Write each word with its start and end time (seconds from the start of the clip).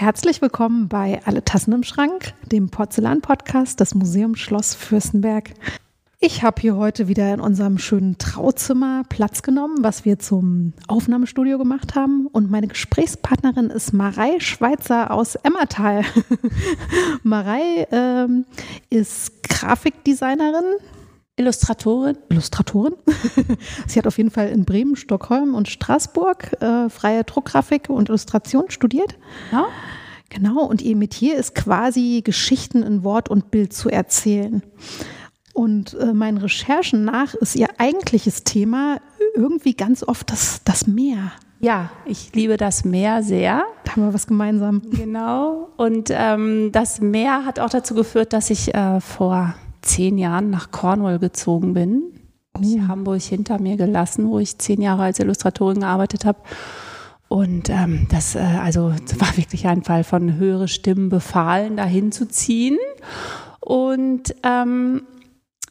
Herzlich 0.00 0.40
willkommen 0.40 0.88
bei 0.88 1.20
Alle 1.24 1.44
Tassen 1.44 1.72
im 1.72 1.82
Schrank, 1.82 2.32
dem 2.52 2.70
Porzellan-Podcast 2.70 3.80
des 3.80 3.96
Museums 3.96 4.38
Schloss 4.38 4.72
Fürstenberg. 4.76 5.50
Ich 6.20 6.44
habe 6.44 6.60
hier 6.60 6.76
heute 6.76 7.08
wieder 7.08 7.34
in 7.34 7.40
unserem 7.40 7.78
schönen 7.78 8.16
Trauzimmer 8.16 9.02
Platz 9.08 9.42
genommen, 9.42 9.78
was 9.80 10.04
wir 10.04 10.20
zum 10.20 10.72
Aufnahmestudio 10.86 11.58
gemacht 11.58 11.96
haben. 11.96 12.28
Und 12.28 12.48
meine 12.48 12.68
Gesprächspartnerin 12.68 13.70
ist 13.70 13.92
Marei 13.92 14.38
Schweizer 14.38 15.10
aus 15.10 15.34
Emmertal. 15.34 16.04
Marei 17.24 17.88
ähm, 17.90 18.44
ist 18.90 19.42
Grafikdesignerin, 19.48 20.76
Illustratorin. 21.38 22.18
Illustratorin. 22.28 22.94
Sie 23.86 23.98
hat 23.98 24.06
auf 24.06 24.18
jeden 24.18 24.30
Fall 24.30 24.48
in 24.48 24.64
Bremen, 24.64 24.96
Stockholm 24.96 25.54
und 25.54 25.68
Straßburg 25.68 26.60
äh, 26.60 26.90
freie 26.90 27.24
Druckgrafik 27.24 27.88
und 27.88 28.08
Illustration 28.08 28.70
studiert. 28.70 29.16
Ja. 29.52 29.66
Genau, 30.30 30.64
und 30.64 30.82
ihr 30.82 30.96
Metier 30.96 31.36
ist 31.36 31.54
quasi 31.54 32.20
Geschichten 32.22 32.82
in 32.82 33.02
Wort 33.02 33.30
und 33.30 33.50
Bild 33.50 33.72
zu 33.72 33.88
erzählen. 33.88 34.62
Und 35.54 35.94
äh, 35.94 36.12
meinen 36.12 36.38
Recherchen 36.38 37.04
nach 37.04 37.34
ist 37.34 37.56
ihr 37.56 37.68
eigentliches 37.78 38.44
Thema 38.44 38.98
irgendwie 39.34 39.74
ganz 39.74 40.02
oft 40.02 40.30
das, 40.30 40.60
das 40.64 40.86
Meer. 40.86 41.32
Ja, 41.60 41.90
ich 42.04 42.32
liebe 42.34 42.56
das 42.56 42.84
Meer 42.84 43.22
sehr. 43.22 43.64
Da 43.84 43.92
haben 43.92 44.02
wir 44.04 44.14
was 44.14 44.26
gemeinsam. 44.26 44.82
Genau. 44.90 45.70
Und 45.76 46.10
ähm, 46.12 46.70
das 46.72 47.00
Meer 47.00 47.44
hat 47.44 47.58
auch 47.58 47.70
dazu 47.70 47.94
geführt, 47.94 48.32
dass 48.32 48.50
ich 48.50 48.74
äh, 48.74 49.00
vor 49.00 49.54
zehn 49.82 50.18
Jahren 50.18 50.50
nach 50.50 50.70
Cornwall 50.70 51.18
gezogen 51.18 51.74
bin. 51.74 52.02
Oh. 52.56 52.60
Ich 52.62 52.80
Hamburg 52.80 53.22
hinter 53.22 53.60
mir 53.60 53.76
gelassen, 53.76 54.28
wo 54.28 54.38
ich 54.38 54.58
zehn 54.58 54.80
Jahre 54.80 55.02
als 55.04 55.18
Illustratorin 55.18 55.80
gearbeitet 55.80 56.24
habe. 56.24 56.40
Und 57.28 57.68
ähm, 57.68 58.06
das 58.10 58.34
äh, 58.34 58.38
also 58.38 58.90
war 59.18 59.36
wirklich 59.36 59.66
ein 59.66 59.82
Fall 59.82 60.04
von 60.04 60.36
höhere 60.36 60.68
Stimmen 60.68 61.08
befahlen, 61.08 61.76
dahin 61.76 62.12
zu 62.12 62.26
ziehen. 62.26 62.78
Und 63.60 64.34
ähm, 64.42 65.02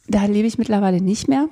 da 0.06 0.24
lebe 0.24 0.46
ich 0.46 0.58
mittlerweile 0.58 1.00
nicht 1.00 1.28
mehr. 1.28 1.48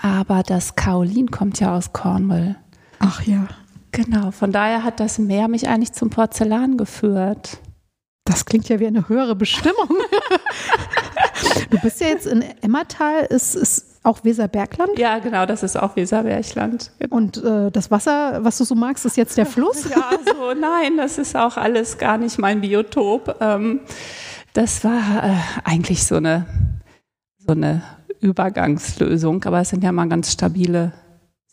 Aber 0.00 0.42
das 0.42 0.76
Kaolin 0.76 1.30
kommt 1.30 1.60
ja 1.60 1.76
aus 1.76 1.92
Cornwall. 1.92 2.56
Ach 2.98 3.22
ja. 3.22 3.48
Genau, 3.90 4.30
von 4.30 4.52
daher 4.52 4.84
hat 4.84 5.00
das 5.00 5.18
Meer 5.18 5.48
mich 5.48 5.68
eigentlich 5.68 5.92
zum 5.92 6.08
Porzellan 6.08 6.78
geführt. 6.78 7.58
Das 8.24 8.46
klingt 8.46 8.68
ja 8.68 8.80
wie 8.80 8.86
eine 8.86 9.08
höhere 9.08 9.36
Bestimmung. 9.36 9.88
du 11.72 11.78
bist 11.80 12.00
ja 12.00 12.08
jetzt 12.08 12.26
in 12.26 12.42
Emmertal, 12.60 13.24
ist, 13.24 13.56
ist 13.56 13.86
auch 14.04 14.24
Weserbergland? 14.24 14.98
Ja, 14.98 15.18
genau, 15.18 15.46
das 15.46 15.62
ist 15.62 15.76
auch 15.76 15.96
Weserbergland. 15.96 16.92
Genau. 16.98 17.16
Und 17.16 17.42
äh, 17.42 17.70
das 17.70 17.90
Wasser, 17.90 18.44
was 18.44 18.58
du 18.58 18.64
so 18.64 18.74
magst, 18.74 19.04
ist 19.06 19.16
jetzt 19.16 19.36
der 19.36 19.46
Fluss? 19.46 19.84
Ja, 19.90 20.10
so 20.24 20.54
nein, 20.54 20.96
das 20.96 21.18
ist 21.18 21.36
auch 21.36 21.56
alles 21.56 21.98
gar 21.98 22.16
nicht 22.16 22.38
mein 22.38 22.60
Biotop. 22.60 23.36
Ähm, 23.40 23.80
das 24.52 24.84
war 24.84 25.24
äh, 25.24 25.36
eigentlich 25.64 26.04
so 26.04 26.16
eine, 26.16 26.46
so 27.38 27.52
eine 27.52 27.82
Übergangslösung, 28.20 29.44
aber 29.44 29.60
es 29.60 29.70
sind 29.70 29.82
ja 29.82 29.92
mal 29.92 30.08
ganz 30.08 30.32
stabile 30.32 30.92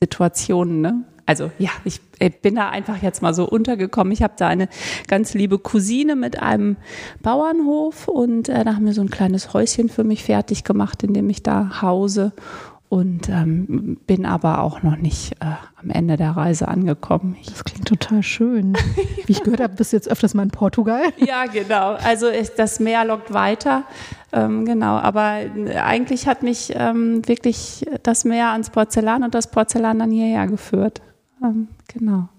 Situationen, 0.02 0.82
ne? 0.82 1.04
Also 1.30 1.52
ja, 1.60 1.70
ich 1.84 2.02
bin 2.42 2.56
da 2.56 2.70
einfach 2.70 3.04
jetzt 3.04 3.22
mal 3.22 3.36
so 3.36 3.48
untergekommen. 3.48 4.12
Ich 4.12 4.24
habe 4.24 4.34
da 4.36 4.48
eine 4.48 4.68
ganz 5.08 5.36
liebe 5.36 5.60
Cousine 5.60 6.16
mit 6.16 6.42
einem 6.42 6.76
Bauernhof 7.22 8.08
und 8.08 8.50
äh, 8.50 8.64
da 8.64 8.74
haben 8.74 8.88
wir 8.88 8.94
so 8.94 9.02
ein 9.02 9.12
kleines 9.12 9.54
Häuschen 9.54 9.90
für 9.90 10.04
mich 10.04 10.24
fertig 10.24 10.64
gemacht, 10.64 11.04
in 11.04 11.14
dem 11.14 11.30
ich 11.30 11.44
da 11.44 11.84
hause 11.84 12.34
und 12.90 13.30
ähm, 13.30 14.00
bin 14.08 14.26
aber 14.26 14.64
auch 14.64 14.82
noch 14.82 14.96
nicht 14.96 15.34
äh, 15.34 15.46
am 15.80 15.92
Ende 15.92 16.18
der 16.18 16.32
Reise 16.32 16.68
angekommen. 16.68 17.38
Ich 17.40 17.52
das 17.52 17.64
klingt 17.64 17.88
total 17.88 18.24
schön. 18.24 18.74
Wie 19.28 19.32
ich 19.32 19.44
gehört 19.44 19.62
habe, 19.62 19.76
bist 19.76 19.94
du 19.94 19.98
jetzt 19.98 20.10
öfters 20.10 20.34
mal 20.34 20.42
in 20.42 20.50
Portugal. 20.50 21.04
ja, 21.18 21.46
genau. 21.46 21.94
Also 21.94 22.28
ich, 22.28 22.50
das 22.58 22.80
Meer 22.80 23.06
lockt 23.06 23.32
weiter. 23.32 23.84
Ähm, 24.34 24.66
genau, 24.66 24.98
aber 24.98 25.42
eigentlich 25.76 26.28
hat 26.28 26.42
mich 26.42 26.74
ähm, 26.76 27.22
wirklich 27.28 27.86
das 28.02 28.26
Meer 28.26 28.50
ans 28.50 28.72
Porzellan 28.72 29.24
und 29.24 29.36
das 29.36 29.52
Porzellan 29.52 30.00
dann 30.00 30.10
hierher 30.10 30.48
geführt. 30.48 31.04
Ähm, 31.42 31.68
genau. 31.88 32.30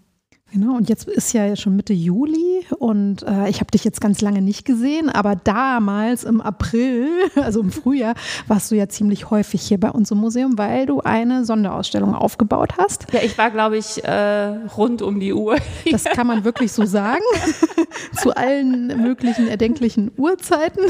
Genau, 0.52 0.76
und 0.76 0.88
jetzt 0.88 1.06
ist 1.06 1.32
ja 1.32 1.54
schon 1.54 1.76
Mitte 1.76 1.92
Juli 1.92 2.66
und 2.80 3.22
äh, 3.22 3.48
ich 3.48 3.60
habe 3.60 3.70
dich 3.70 3.84
jetzt 3.84 4.00
ganz 4.00 4.20
lange 4.20 4.42
nicht 4.42 4.64
gesehen, 4.64 5.08
aber 5.08 5.36
damals 5.36 6.24
im 6.24 6.40
April, 6.40 7.08
also 7.36 7.60
im 7.60 7.70
Frühjahr, 7.70 8.14
warst 8.48 8.72
du 8.72 8.74
ja 8.74 8.88
ziemlich 8.88 9.30
häufig 9.30 9.62
hier 9.62 9.78
bei 9.78 9.90
uns 9.90 10.10
im 10.10 10.18
Museum, 10.18 10.58
weil 10.58 10.86
du 10.86 11.02
eine 11.02 11.44
Sonderausstellung 11.44 12.16
aufgebaut 12.16 12.78
hast. 12.78 13.06
Ja, 13.12 13.20
ich 13.22 13.38
war, 13.38 13.52
glaube 13.52 13.76
ich, 13.76 14.02
äh, 14.02 14.46
rund 14.76 15.02
um 15.02 15.20
die 15.20 15.32
Uhr. 15.34 15.56
Das 15.88 16.04
kann 16.04 16.26
man 16.26 16.42
wirklich 16.42 16.72
so 16.72 16.84
sagen. 16.84 17.22
Zu 18.20 18.36
allen 18.36 18.88
möglichen 19.00 19.46
erdenklichen 19.46 20.10
Uhrzeiten, 20.16 20.82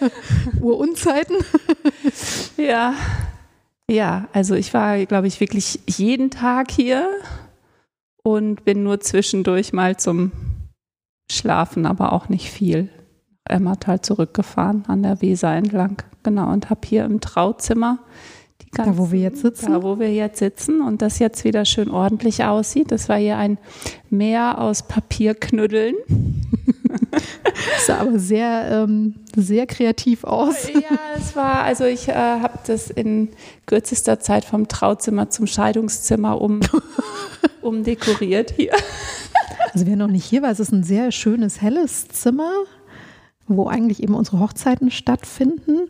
Urunzeiten. 0.60 1.36
Ja. 2.58 2.92
Ja, 3.90 4.28
also 4.34 4.54
ich 4.54 4.74
war, 4.74 4.98
glaube 5.06 5.28
ich, 5.28 5.40
wirklich 5.40 5.80
jeden 5.86 6.30
Tag 6.30 6.70
hier 6.70 7.08
und 8.34 8.64
bin 8.64 8.82
nur 8.82 9.00
zwischendurch 9.00 9.72
mal 9.72 9.96
zum 9.96 10.32
Schlafen, 11.30 11.86
aber 11.86 12.12
auch 12.12 12.28
nicht 12.28 12.50
viel. 12.50 12.88
Emmertal 13.44 14.00
zurückgefahren 14.00 14.84
an 14.88 15.02
der 15.02 15.22
Weser 15.22 15.54
entlang. 15.54 16.02
Genau, 16.22 16.52
und 16.52 16.70
habe 16.70 16.80
hier 16.84 17.04
im 17.04 17.20
Trauzimmer 17.20 17.98
die 18.60 18.70
ganzen, 18.70 18.92
Da, 18.92 18.98
wo 18.98 19.10
wir 19.10 19.20
jetzt 19.20 19.40
sitzen? 19.40 19.72
Da, 19.72 19.82
wo 19.82 19.98
wir 19.98 20.12
jetzt 20.12 20.38
sitzen 20.38 20.82
und 20.82 21.00
das 21.00 21.18
jetzt 21.18 21.44
wieder 21.44 21.64
schön 21.64 21.90
ordentlich 21.90 22.44
aussieht. 22.44 22.90
Das 22.90 23.08
war 23.08 23.16
hier 23.16 23.38
ein 23.38 23.58
Meer 24.10 24.60
aus 24.60 24.86
Papierknüddeln. 24.86 25.94
sah 27.86 27.98
aber 27.98 28.18
sehr, 28.18 28.68
ähm, 28.70 29.14
sehr 29.36 29.66
kreativ 29.66 30.24
aus. 30.24 30.68
Ja, 30.68 30.98
es 31.16 31.34
war, 31.36 31.62
also 31.62 31.84
ich 31.84 32.08
äh, 32.08 32.14
habe 32.14 32.58
das 32.66 32.90
in 32.90 33.30
kürzester 33.66 34.20
Zeit 34.20 34.44
vom 34.44 34.68
Trauzimmer 34.68 35.30
zum 35.30 35.46
Scheidungszimmer 35.46 36.40
um, 36.40 36.60
umdekoriert 37.62 38.52
hier. 38.56 38.72
Also 39.72 39.86
wer 39.86 39.96
noch 39.96 40.08
nicht 40.08 40.24
hier 40.24 40.42
war, 40.42 40.50
es 40.50 40.60
ist 40.60 40.72
ein 40.72 40.84
sehr 40.84 41.12
schönes, 41.12 41.60
helles 41.60 42.08
Zimmer 42.08 42.52
wo 43.56 43.68
eigentlich 43.68 44.02
eben 44.02 44.14
unsere 44.14 44.40
Hochzeiten 44.40 44.90
stattfinden. 44.90 45.88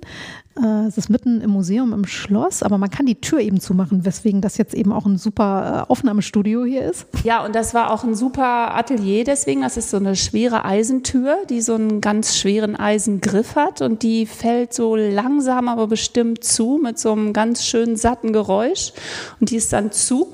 Äh, 0.62 0.86
es 0.86 0.98
ist 0.98 1.08
mitten 1.08 1.40
im 1.40 1.50
Museum 1.50 1.92
im 1.92 2.04
Schloss, 2.04 2.62
aber 2.62 2.78
man 2.78 2.90
kann 2.90 3.06
die 3.06 3.20
Tür 3.20 3.40
eben 3.40 3.60
zumachen, 3.60 4.04
weswegen 4.04 4.40
das 4.40 4.56
jetzt 4.58 4.74
eben 4.74 4.92
auch 4.92 5.06
ein 5.06 5.18
super 5.18 5.86
äh, 5.88 5.90
Aufnahmestudio 5.90 6.64
hier 6.64 6.84
ist. 6.84 7.06
Ja, 7.24 7.44
und 7.44 7.54
das 7.54 7.74
war 7.74 7.92
auch 7.92 8.04
ein 8.04 8.14
super 8.14 8.74
Atelier 8.74 9.24
deswegen. 9.24 9.62
Das 9.62 9.76
ist 9.76 9.90
so 9.90 9.96
eine 9.96 10.16
schwere 10.16 10.64
Eisentür, 10.64 11.36
die 11.48 11.60
so 11.60 11.74
einen 11.74 12.00
ganz 12.00 12.36
schweren 12.36 12.76
Eisengriff 12.76 13.56
hat 13.56 13.82
und 13.82 14.02
die 14.02 14.26
fällt 14.26 14.72
so 14.72 14.96
langsam, 14.96 15.68
aber 15.68 15.86
bestimmt 15.86 16.44
zu 16.44 16.80
mit 16.82 16.98
so 16.98 17.12
einem 17.12 17.32
ganz 17.32 17.64
schönen 17.64 17.96
satten 17.96 18.32
Geräusch 18.32 18.92
und 19.40 19.50
die 19.50 19.56
ist 19.56 19.72
dann 19.72 19.92
zu. 19.92 20.28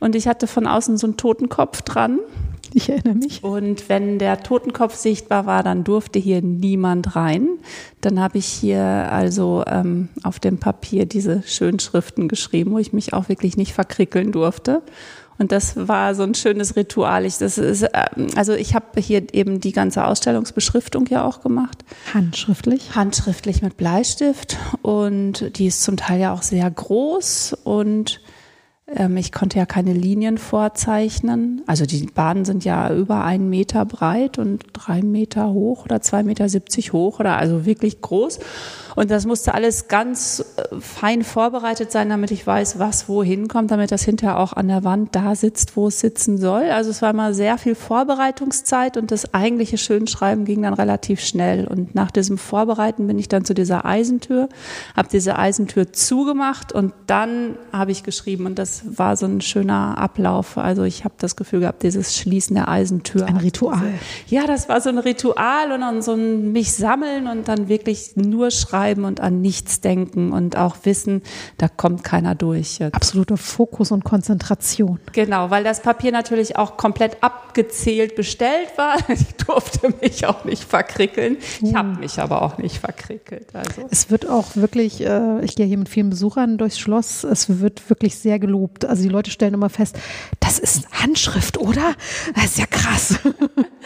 Und 0.00 0.16
ich 0.16 0.26
hatte 0.26 0.46
von 0.46 0.66
außen 0.66 0.96
so 0.96 1.06
einen 1.06 1.18
Totenkopf 1.18 1.82
dran 1.82 2.20
Ich 2.74 2.88
erinnere 2.88 3.14
mich. 3.14 3.42
Und 3.42 3.88
wenn 3.88 4.18
der 4.18 4.42
Totenkopf 4.42 4.94
sichtbar 4.94 5.44
war, 5.46 5.62
dann 5.62 5.82
durfte 5.84 6.18
hier 6.18 6.40
niemand 6.40 7.16
rein. 7.16 7.48
Dann 8.00 8.20
habe 8.20 8.38
ich 8.38 8.46
hier 8.46 8.80
also 8.80 9.64
ähm, 9.66 10.08
auf 10.22 10.38
dem 10.38 10.58
Papier 10.58 11.06
diese 11.06 11.42
schönen 11.44 11.80
Schriften 11.80 12.28
geschrieben, 12.28 12.72
wo 12.72 12.78
ich 12.78 12.92
mich 12.92 13.12
auch 13.12 13.28
wirklich 13.28 13.56
nicht 13.56 13.72
verkrickeln 13.72 14.32
durfte. 14.32 14.82
Und 15.40 15.52
das 15.52 15.88
war 15.88 16.14
so 16.14 16.22
ein 16.22 16.34
schönes 16.34 16.76
Ritual. 16.76 17.24
Ich, 17.24 17.38
das 17.38 17.56
ist, 17.56 17.82
ähm, 17.82 18.26
also 18.36 18.52
ich 18.52 18.74
habe 18.74 19.00
hier 19.00 19.32
eben 19.32 19.58
die 19.58 19.72
ganze 19.72 20.04
Ausstellungsbeschriftung 20.04 21.06
ja 21.06 21.24
auch 21.24 21.40
gemacht. 21.40 21.82
Handschriftlich? 22.12 22.94
Handschriftlich 22.94 23.62
mit 23.62 23.78
Bleistift. 23.78 24.58
Und 24.82 25.58
die 25.58 25.66
ist 25.66 25.82
zum 25.82 25.96
Teil 25.96 26.20
ja 26.20 26.34
auch 26.34 26.42
sehr 26.42 26.70
groß 26.70 27.56
und 27.64 28.20
ähm, 28.94 29.16
ich 29.16 29.32
konnte 29.32 29.58
ja 29.58 29.66
keine 29.66 29.92
Linien 29.92 30.38
vorzeichnen. 30.38 31.62
Also 31.66 31.86
die 31.86 32.06
Bahnen 32.06 32.44
sind 32.44 32.64
ja 32.64 32.92
über 32.92 33.24
einen 33.24 33.48
Meter 33.48 33.84
breit 33.84 34.38
und 34.38 34.64
drei 34.72 35.02
Meter 35.02 35.50
hoch 35.50 35.84
oder 35.84 36.00
zwei 36.00 36.22
Meter 36.22 36.48
siebzig 36.48 36.92
hoch 36.92 37.20
oder 37.20 37.36
also 37.36 37.64
wirklich 37.66 38.00
groß. 38.00 38.40
Und 38.96 39.10
das 39.10 39.24
musste 39.24 39.54
alles 39.54 39.88
ganz 39.88 40.44
äh, 40.56 40.80
fein 40.80 41.22
vorbereitet 41.22 41.92
sein, 41.92 42.08
damit 42.08 42.32
ich 42.32 42.46
weiß, 42.46 42.78
was 42.78 43.08
wohin 43.08 43.48
kommt, 43.48 43.70
damit 43.70 43.92
das 43.92 44.02
hinterher 44.02 44.38
auch 44.38 44.52
an 44.52 44.68
der 44.68 44.84
Wand 44.84 45.14
da 45.14 45.34
sitzt, 45.34 45.76
wo 45.76 45.88
es 45.88 46.00
sitzen 46.00 46.38
soll. 46.38 46.64
Also 46.70 46.90
es 46.90 47.00
war 47.00 47.10
immer 47.10 47.32
sehr 47.32 47.58
viel 47.58 47.74
Vorbereitungszeit 47.74 48.96
und 48.96 49.10
das 49.12 49.32
eigentliche 49.32 49.78
Schönschreiben 49.78 50.44
ging 50.44 50.62
dann 50.62 50.74
relativ 50.74 51.20
schnell. 51.20 51.66
Und 51.68 51.94
nach 51.94 52.10
diesem 52.10 52.38
Vorbereiten 52.38 53.06
bin 53.06 53.18
ich 53.18 53.28
dann 53.28 53.44
zu 53.44 53.54
dieser 53.54 53.84
Eisentür, 53.84 54.48
habe 54.96 55.08
diese 55.10 55.38
Eisentür 55.38 55.92
zugemacht 55.92 56.72
und 56.72 56.92
dann 57.06 57.56
habe 57.72 57.92
ich 57.92 58.02
geschrieben. 58.02 58.46
Und 58.46 58.58
das 58.58 58.79
das 58.80 58.98
war 58.98 59.16
so 59.16 59.26
ein 59.26 59.40
schöner 59.40 59.98
Ablauf. 59.98 60.58
Also 60.58 60.84
ich 60.84 61.04
habe 61.04 61.14
das 61.18 61.36
Gefühl 61.36 61.60
gehabt, 61.60 61.82
dieses 61.82 62.16
Schließen 62.16 62.54
der 62.54 62.68
Eisentür. 62.68 63.26
Ein 63.26 63.36
Ritual. 63.36 63.92
Ja, 64.28 64.46
das 64.46 64.68
war 64.68 64.80
so 64.80 64.88
ein 64.88 64.98
Ritual 64.98 65.72
und 65.72 65.80
dann 65.80 66.02
so 66.02 66.12
ein 66.12 66.52
mich 66.52 66.72
sammeln 66.72 67.26
und 67.26 67.48
dann 67.48 67.68
wirklich 67.68 68.16
nur 68.16 68.50
schreiben 68.50 69.04
und 69.04 69.20
an 69.20 69.40
nichts 69.40 69.80
denken 69.80 70.32
und 70.32 70.56
auch 70.56 70.76
wissen, 70.84 71.22
da 71.58 71.68
kommt 71.68 72.04
keiner 72.04 72.34
durch. 72.34 72.78
Jetzt. 72.78 72.94
Absoluter 72.94 73.36
Fokus 73.36 73.90
und 73.90 74.04
Konzentration. 74.04 74.98
Genau, 75.12 75.50
weil 75.50 75.64
das 75.64 75.82
Papier 75.82 76.12
natürlich 76.12 76.56
auch 76.56 76.76
komplett 76.76 77.22
abgezählt 77.22 78.16
bestellt 78.16 78.76
war. 78.76 78.96
Ich 79.20 79.34
durfte 79.44 79.92
mich 80.00 80.24
auch 80.24 80.44
nicht 80.44 80.64
verkrickeln. 80.64 81.38
Ich 81.60 81.74
habe 81.74 81.98
mich 81.98 82.20
aber 82.20 82.42
auch 82.42 82.58
nicht 82.58 82.78
verkrickelt. 82.78 83.48
Also. 83.52 83.86
Es 83.90 84.10
wird 84.10 84.28
auch 84.28 84.54
wirklich, 84.54 85.04
äh, 85.04 85.44
ich 85.44 85.56
gehe 85.56 85.66
hier 85.66 85.78
mit 85.78 85.88
vielen 85.88 86.10
Besuchern 86.10 86.58
durchs 86.58 86.78
Schloss, 86.78 87.24
es 87.24 87.60
wird 87.60 87.90
wirklich 87.90 88.16
sehr 88.16 88.38
gelobt. 88.38 88.69
Also 88.86 89.02
die 89.02 89.08
Leute 89.08 89.30
stellen 89.30 89.54
immer 89.54 89.68
fest, 89.68 89.98
das 90.40 90.58
ist 90.58 90.90
Handschrift, 90.92 91.58
oder? 91.58 91.94
Das 92.34 92.46
ist 92.46 92.58
ja 92.58 92.66
krass. 92.66 93.18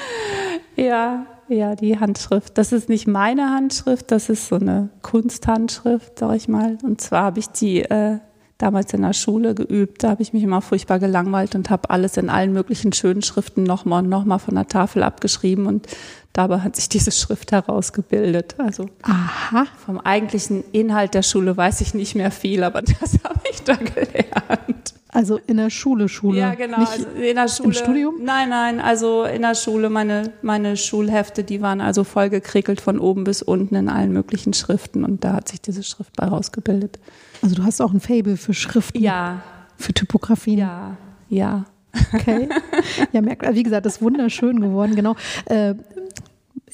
ja, 0.77 1.27
ja, 1.49 1.75
die 1.75 1.99
Handschrift. 1.99 2.57
Das 2.59 2.73
ist 2.73 2.89
nicht 2.89 3.07
meine 3.07 3.51
Handschrift, 3.51 4.11
das 4.11 4.29
ist 4.29 4.49
so 4.49 4.57
eine 4.57 4.91
Kunsthandschrift, 5.03 6.19
sag 6.19 6.37
ich 6.37 6.49
mal. 6.49 6.79
Und 6.83 7.01
zwar 7.01 7.25
habe 7.25 7.41
ich 7.41 7.49
die 7.49 7.83
äh, 7.83 8.19
damals 8.59 8.93
in 8.95 9.03
der 9.03 9.13
Schule 9.13 9.55
geübt. 9.55 10.03
Da 10.05 10.11
habe 10.11 10.23
ich 10.23 10.33
mich 10.33 10.43
immer 10.43 10.63
furchtbar 10.63 10.99
gelangweilt 10.99 11.55
und 11.55 11.71
habe 11.71 11.91
alles 11.91 12.17
in 12.17 12.31
allen 12.31 12.53
möglichen 12.53 12.93
schönen 12.93 13.23
Schriften 13.23 13.65
nochmal 13.65 14.03
und 14.03 14.09
nochmal 14.09 14.39
von 14.39 14.55
der 14.55 14.69
Tafel 14.69 15.03
abgeschrieben 15.03 15.67
und 15.67 15.87
dabei 16.33 16.61
hat 16.61 16.77
sich 16.77 16.89
diese 16.89 17.13
Schrift 17.13 17.53
herausgebildet. 17.53 18.57
Also 18.59 18.89
Aha. 19.03 19.67
vom 19.85 19.99
eigentlichen 20.01 20.65
Inhalt 20.73 21.15
der 21.15 21.23
Schule 21.23 21.57
weiß 21.57 21.81
ich 21.81 21.95
nicht 21.95 22.15
mehr 22.15 22.31
viel, 22.31 22.63
aber 22.65 22.83
das 23.01 23.19
habe 23.25 23.34
ich 23.55 23.63
da 23.63 23.75
gelernt. 23.77 24.95
Also 25.09 25.39
in 25.47 25.59
der 25.59 25.71
Schule, 25.71 26.09
Schule. 26.09 26.41
Ja, 26.41 26.55
genau. 26.55 26.81
Nicht 26.81 26.91
also 26.91 27.07
in 27.11 27.37
der 27.37 27.49
Schule. 27.49 27.69
Im 27.69 27.73
Studium? 27.73 28.15
Nein, 28.25 28.49
nein, 28.49 28.81
also 28.81 29.23
in 29.25 29.43
der 29.43 29.55
Schule, 29.55 29.89
meine, 29.89 30.33
meine 30.43 30.77
Schulhefte, 30.77 31.45
die 31.45 31.63
waren 31.63 31.81
also 31.81 32.03
voll 32.03 32.31
gekrickelt 32.31 32.81
von 32.81 32.99
oben 32.99 33.23
bis 33.23 33.41
unten 33.41 33.77
in 33.77 33.89
allen 33.89 34.13
möglichen 34.13 34.55
Schriften 34.55 35.05
und 35.05 35.23
da 35.23 35.35
hat 35.35 35.49
sich 35.49 35.61
diese 35.61 35.85
Schrift 35.85 36.17
bei 36.17 36.27
rausgebildet. 36.27 36.99
Also 37.43 37.55
du 37.55 37.63
hast 37.63 37.81
auch 37.81 37.93
ein 37.93 38.01
Fable 38.01 38.37
für 38.37 38.55
Schriften. 38.55 39.01
Ja. 39.01 39.43
Für 39.77 39.95
Typografien. 39.95 40.59
Ja, 40.59 40.97
ja. 41.29 41.65
Okay. 42.13 42.49
Ja, 43.13 43.21
merkt, 43.21 43.43
wie 43.55 43.63
gesagt, 43.63 43.87
das 43.87 43.97
ist 43.97 44.03
wunderschön 44.03 44.61
geworden, 44.61 44.97
genau. 44.97 45.15
Äh, 45.45 45.75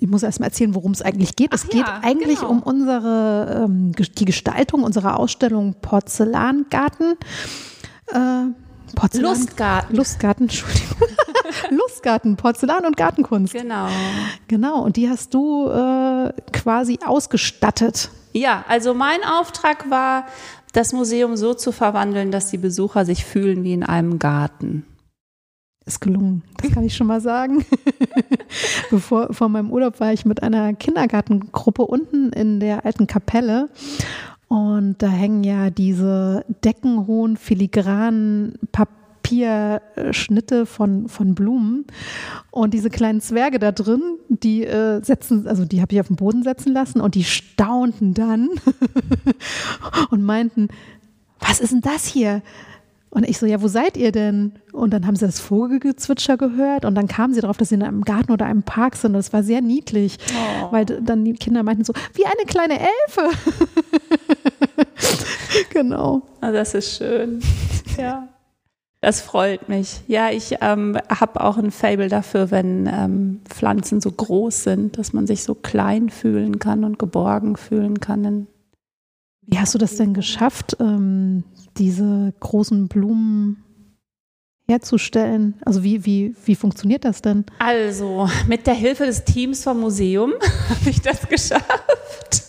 ich 0.00 0.08
muss 0.08 0.22
erst 0.22 0.40
mal 0.40 0.46
erzählen, 0.46 0.74
worum 0.74 0.92
es 0.92 1.02
eigentlich 1.02 1.36
geht. 1.36 1.52
Es 1.52 1.64
Ach 1.66 1.70
geht 1.70 1.86
ja, 1.86 2.00
eigentlich 2.02 2.40
genau. 2.40 2.52
um 2.52 2.62
unsere, 2.62 3.64
ähm, 3.64 3.92
die 3.92 4.24
Gestaltung 4.24 4.82
unserer 4.82 5.18
Ausstellung 5.18 5.74
Porzellangarten. 5.80 7.16
Äh, 8.06 8.16
Porzellan 8.94 9.36
Lustgarten. 9.36 9.96
Lustgarten, 9.96 10.42
Entschuldigung. 10.48 11.08
Lustgarten, 11.70 12.36
Porzellan 12.36 12.86
und 12.86 12.96
Gartenkunst. 12.96 13.52
Genau. 13.52 13.88
Genau, 14.48 14.82
und 14.82 14.96
die 14.96 15.08
hast 15.08 15.34
du 15.34 15.68
äh, 15.68 16.32
quasi 16.52 16.98
ausgestattet. 17.04 18.10
Ja, 18.32 18.64
also 18.68 18.94
mein 18.94 19.22
Auftrag 19.24 19.90
war, 19.90 20.26
das 20.72 20.92
Museum 20.92 21.36
so 21.36 21.54
zu 21.54 21.72
verwandeln, 21.72 22.30
dass 22.30 22.50
die 22.50 22.58
Besucher 22.58 23.04
sich 23.04 23.24
fühlen 23.24 23.64
wie 23.64 23.72
in 23.72 23.82
einem 23.82 24.18
Garten. 24.18 24.86
Ist 25.90 26.00
gelungen, 26.00 26.44
das 26.62 26.70
kann 26.70 26.84
ich 26.84 26.94
schon 26.94 27.08
mal 27.08 27.20
sagen. 27.20 27.64
Bevor 28.92 29.34
vor 29.34 29.48
meinem 29.48 29.72
Urlaub 29.72 29.98
war 29.98 30.12
ich 30.12 30.24
mit 30.24 30.40
einer 30.40 30.72
Kindergartengruppe 30.72 31.82
unten 31.82 32.32
in 32.32 32.60
der 32.60 32.84
alten 32.84 33.08
Kapelle 33.08 33.68
und 34.46 34.94
da 34.98 35.08
hängen 35.08 35.42
ja 35.42 35.70
diese 35.70 36.44
deckenhohen 36.64 37.36
filigranen 37.36 38.54
Papierschnitte 38.70 40.64
von, 40.64 41.08
von 41.08 41.34
Blumen 41.34 41.86
und 42.52 42.72
diese 42.72 42.88
kleinen 42.88 43.20
Zwerge 43.20 43.58
da 43.58 43.72
drin, 43.72 44.00
die 44.28 44.64
äh, 44.64 45.02
setzen, 45.02 45.48
also 45.48 45.64
die 45.64 45.82
habe 45.82 45.92
ich 45.92 46.00
auf 46.00 46.06
den 46.06 46.14
Boden 46.14 46.44
setzen 46.44 46.72
lassen 46.72 47.00
und 47.00 47.16
die 47.16 47.24
staunten 47.24 48.14
dann 48.14 48.48
und 50.10 50.22
meinten, 50.22 50.68
was 51.40 51.58
ist 51.58 51.72
denn 51.72 51.80
das 51.80 52.06
hier? 52.06 52.42
Und 53.12 53.28
ich 53.28 53.38
so, 53.38 53.46
ja, 53.46 53.60
wo 53.60 53.66
seid 53.66 53.96
ihr 53.96 54.12
denn? 54.12 54.52
Und 54.72 54.94
dann 54.94 55.04
haben 55.04 55.16
sie 55.16 55.26
das 55.26 55.40
Vogelgezwitscher 55.40 56.36
gehört 56.36 56.84
und 56.84 56.94
dann 56.94 57.08
kamen 57.08 57.34
sie 57.34 57.40
darauf, 57.40 57.56
dass 57.56 57.70
sie 57.70 57.74
in 57.74 57.82
einem 57.82 58.02
Garten 58.02 58.30
oder 58.30 58.46
einem 58.46 58.62
Park 58.62 58.94
sind. 58.94 59.10
Und 59.10 59.14
das 59.14 59.32
war 59.32 59.42
sehr 59.42 59.60
niedlich, 59.60 60.16
Oh. 60.62 60.72
weil 60.72 60.84
dann 60.84 61.24
die 61.24 61.32
Kinder 61.32 61.64
meinten 61.64 61.82
so, 61.84 61.92
wie 62.14 62.24
eine 62.24 62.44
kleine 62.46 62.78
Elfe. 62.78 63.30
genau. 65.70 66.22
Also 66.40 66.56
das 66.56 66.74
ist 66.74 66.96
schön. 66.96 67.40
Ja. 67.98 68.28
Das 69.00 69.22
freut 69.22 69.68
mich. 69.68 70.02
Ja, 70.08 70.30
ich 70.30 70.56
ähm, 70.60 70.98
habe 71.08 71.40
auch 71.40 71.56
ein 71.56 71.70
Fable 71.70 72.08
dafür, 72.08 72.50
wenn 72.50 72.86
ähm, 72.86 73.40
Pflanzen 73.48 74.00
so 74.00 74.12
groß 74.12 74.64
sind, 74.64 74.98
dass 74.98 75.14
man 75.14 75.26
sich 75.26 75.42
so 75.42 75.54
klein 75.54 76.10
fühlen 76.10 76.58
kann 76.58 76.84
und 76.84 76.98
geborgen 76.98 77.56
fühlen 77.56 78.00
kann. 78.00 78.46
Wie 79.46 79.58
hast 79.58 79.74
du 79.74 79.78
das 79.78 79.96
denn 79.96 80.12
geschafft, 80.12 80.76
ähm, 80.80 81.44
diese 81.76 82.32
großen 82.40 82.88
Blumen 82.88 83.62
herzustellen? 84.68 85.54
Also 85.64 85.82
wie, 85.82 86.04
wie, 86.04 86.34
wie 86.44 86.54
funktioniert 86.54 87.04
das 87.04 87.22
denn? 87.22 87.44
Also, 87.58 88.28
mit 88.46 88.66
der 88.66 88.74
Hilfe 88.74 89.06
des 89.06 89.24
Teams 89.24 89.64
vom 89.64 89.80
Museum 89.80 90.32
habe 90.68 90.90
ich 90.90 91.00
das 91.00 91.28
geschafft. 91.28 92.44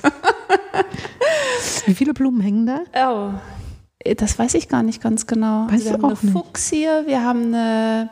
Wie 1.86 1.94
viele 1.94 2.14
Blumen 2.14 2.42
hängen 2.42 2.66
da? 2.66 2.82
Oh, 2.96 4.14
das 4.18 4.38
weiß 4.38 4.54
ich 4.56 4.68
gar 4.70 4.84
nicht 4.84 5.02
ganz 5.02 5.28
genau. 5.28 5.68
Weißt 5.70 5.86
wir 5.86 5.94
du 5.98 6.04
haben 6.04 6.14
auch 6.14 6.22
eine. 6.24 6.32
Fuchsie, 6.32 6.88
wir 7.06 7.24
haben 7.24 7.54
eine, 7.54 8.10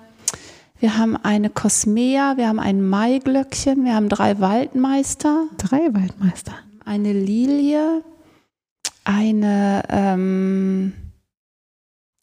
wir 0.80 0.98
haben 0.98 1.18
eine 1.18 1.50
Cosmea, 1.50 2.38
wir 2.38 2.48
haben 2.48 2.60
ein 2.60 2.82
Maiglöckchen, 2.88 3.86
wir 3.86 3.96
haben 3.96 4.10
drei 4.10 4.40
Waldmeister, 4.40 5.48
Drei 5.58 5.94
Waldmeister. 5.94 6.54
eine 6.86 7.14
Lilie, 7.14 8.04
eine, 9.04 9.84
ähm, 9.90 10.94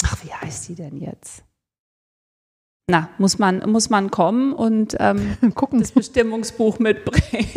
ach, 0.05 0.25
wie 0.25 0.33
heißt 0.33 0.69
die 0.69 0.75
denn 0.75 0.99
jetzt? 0.99 1.43
Na, 2.89 3.09
muss 3.19 3.39
man, 3.39 3.69
muss 3.71 3.91
man 3.91 4.11
kommen 4.11 4.53
und 4.53 4.97
ähm, 5.01 5.37
Gucken, 5.55 5.81
das 5.81 5.93
Bestimmungsbuch 5.93 6.79
mitbringen. 6.79 7.49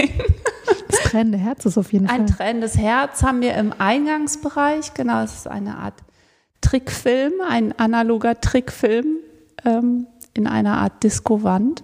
das 0.87 0.99
tränende 1.01 1.37
Herz 1.37 1.65
ist 1.65 1.77
auf 1.77 1.93
jeden 1.93 2.07
Ein 2.07 2.27
Fall. 2.27 2.37
trennendes 2.37 2.77
Herz 2.77 3.21
haben 3.21 3.41
wir 3.41 3.53
im 3.55 3.73
Eingangsbereich. 3.77 4.93
Genau, 4.95 5.21
es 5.23 5.35
ist 5.35 5.47
eine 5.47 5.77
Art 5.77 5.95
Trickfilm, 6.61 7.33
ein 7.47 7.77
analoger 7.77 8.41
Trickfilm 8.41 9.17
ähm, 9.65 10.07
in 10.33 10.47
einer 10.47 10.77
Art 10.77 11.03
Disco-Wand. 11.03 11.83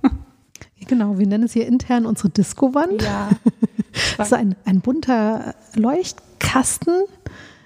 Genau, 0.86 1.18
wir 1.18 1.26
nennen 1.26 1.44
es 1.44 1.52
hier 1.52 1.66
intern 1.66 2.06
unsere 2.06 2.30
Disco-Wand. 2.30 3.02
Ja. 3.02 3.30
Das 4.16 4.28
ist 4.28 4.32
ein, 4.32 4.56
ein 4.64 4.80
bunter 4.80 5.54
Leuchtkasten, 5.74 7.04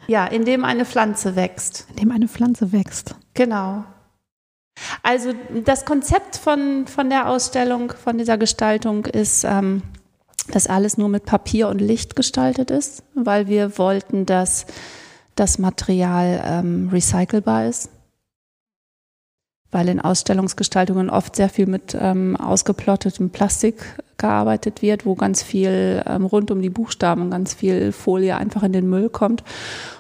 ja, 0.09 0.27
in 0.27 0.45
dem 0.45 0.65
eine 0.65 0.85
Pflanze 0.85 1.37
wächst. 1.37 1.87
in 1.91 1.97
dem 1.97 2.11
eine 2.11 2.29
Pflanze 2.29 2.73
wächst. 2.73 3.15
Genau. 3.35 3.85
Also 5.03 5.33
das 5.65 5.85
Konzept 5.85 6.37
von, 6.37 6.87
von 6.87 7.09
der 7.09 7.29
Ausstellung, 7.29 7.93
von 7.93 8.19
dieser 8.19 8.39
Gestaltung 8.39 9.07
ist, 9.07 9.45
ähm, 9.45 9.83
dass 10.53 10.67
alles 10.67 10.99
nur 10.99 11.09
mit 11.09 11.25
Papier 11.25 11.69
und 11.69 11.81
Licht 11.81 12.15
gestaltet 12.15 12.71
ist, 12.71 13.03
weil 13.15 13.49
wir 13.49 13.79
wollten, 13.79 14.27
dass 14.27 14.67
das 15.35 15.59
Material 15.59 16.43
ähm, 16.45 16.89
recycelbar 16.93 17.67
ist. 17.67 17.91
Weil 19.71 19.89
in 19.89 20.01
Ausstellungsgestaltungen 20.01 21.11
oft 21.11 21.37
sehr 21.37 21.49
viel 21.49 21.67
mit 21.67 21.97
ähm, 21.99 22.37
ausgeplottetem 22.37 23.31
Plastik 23.31 23.97
gearbeitet 24.19 24.83
wird, 24.83 25.05
wo 25.05 25.15
ganz 25.15 25.43
viel 25.43 26.03
ähm, 26.07 26.25
rund 26.25 26.51
um 26.51 26.63
die 26.63 26.71
Buchstaben, 26.71 27.31
ganz 27.31 27.55
viel 27.55 27.93
Folie 27.93 28.37
einfach 28.37 28.63
in 28.63 28.73
den 28.73 28.89
Müll 28.89 29.11
kommt. 29.11 29.43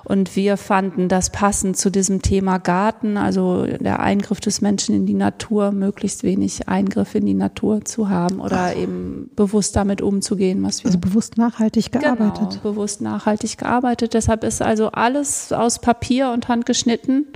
Und 0.04 0.36
wir 0.36 0.56
fanden 0.56 1.08
das 1.08 1.30
passend 1.30 1.76
zu 1.76 1.90
diesem 1.90 2.22
Thema 2.22 2.58
Garten, 2.58 3.16
also 3.16 3.66
der 3.66 4.00
Eingriff 4.00 4.40
des 4.40 4.60
Menschen 4.60 4.94
in 4.94 5.06
die 5.06 5.14
Natur, 5.14 5.72
möglichst 5.72 6.22
wenig 6.22 6.68
Eingriff 6.68 7.14
in 7.14 7.26
die 7.26 7.34
Natur 7.34 7.84
zu 7.84 8.08
haben 8.08 8.40
oder 8.40 8.74
eben 8.74 9.30
bewusst 9.36 9.76
damit 9.76 10.00
umzugehen, 10.00 10.62
was 10.62 10.84
wir 10.84 10.88
Also 10.88 10.98
bewusst 10.98 11.36
nachhaltig 11.36 11.92
gearbeitet. 11.92 12.50
Genau, 12.50 12.62
bewusst 12.62 13.00
nachhaltig 13.00 13.58
gearbeitet. 13.58 14.14
Deshalb 14.14 14.44
ist 14.44 14.62
also 14.62 14.92
alles 14.92 15.52
aus 15.52 15.80
Papier 15.80 16.30
und 16.30 16.48
Hand 16.48 16.66
geschnitten. 16.66 17.26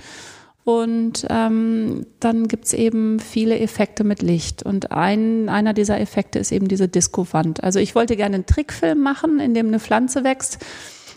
Und 0.70 1.26
ähm, 1.28 2.06
dann 2.20 2.46
gibt's 2.46 2.72
eben 2.72 3.18
viele 3.18 3.58
Effekte 3.58 4.04
mit 4.04 4.22
Licht. 4.22 4.62
Und 4.62 4.92
ein, 4.92 5.48
einer 5.48 5.72
dieser 5.72 5.98
Effekte 5.98 6.38
ist 6.38 6.52
eben 6.52 6.68
diese 6.68 6.86
Disco-Wand. 6.86 7.64
Also 7.64 7.80
ich 7.80 7.96
wollte 7.96 8.14
gerne 8.14 8.36
einen 8.36 8.46
Trickfilm 8.46 9.02
machen, 9.02 9.40
in 9.40 9.52
dem 9.52 9.66
eine 9.66 9.80
Pflanze 9.80 10.22
wächst. 10.22 10.58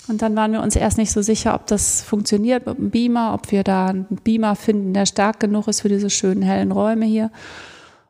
Und 0.08 0.24
dann 0.24 0.36
waren 0.36 0.54
wir 0.54 0.64
uns 0.64 0.76
erst 0.76 0.98
nicht 0.98 1.12
so 1.12 1.22
sicher, 1.22 1.54
ob 1.54 1.68
das 1.68 2.02
funktioniert 2.02 2.66
mit 2.66 2.80
dem 2.80 2.90
Beamer, 2.90 3.36
ob 3.36 3.52
wir 3.52 3.64
da 3.64 3.90
einen 3.90 4.08
Beamer 4.24 4.56
finden, 4.56 4.92
der 4.92 5.06
stark 5.06 5.40
genug 5.40 5.68
ist 5.68 5.82
für 5.82 5.90
diese 5.90 6.10
schönen 6.10 6.42
hellen 6.42 6.72
Räume 6.72 7.06
hier. 7.06 7.30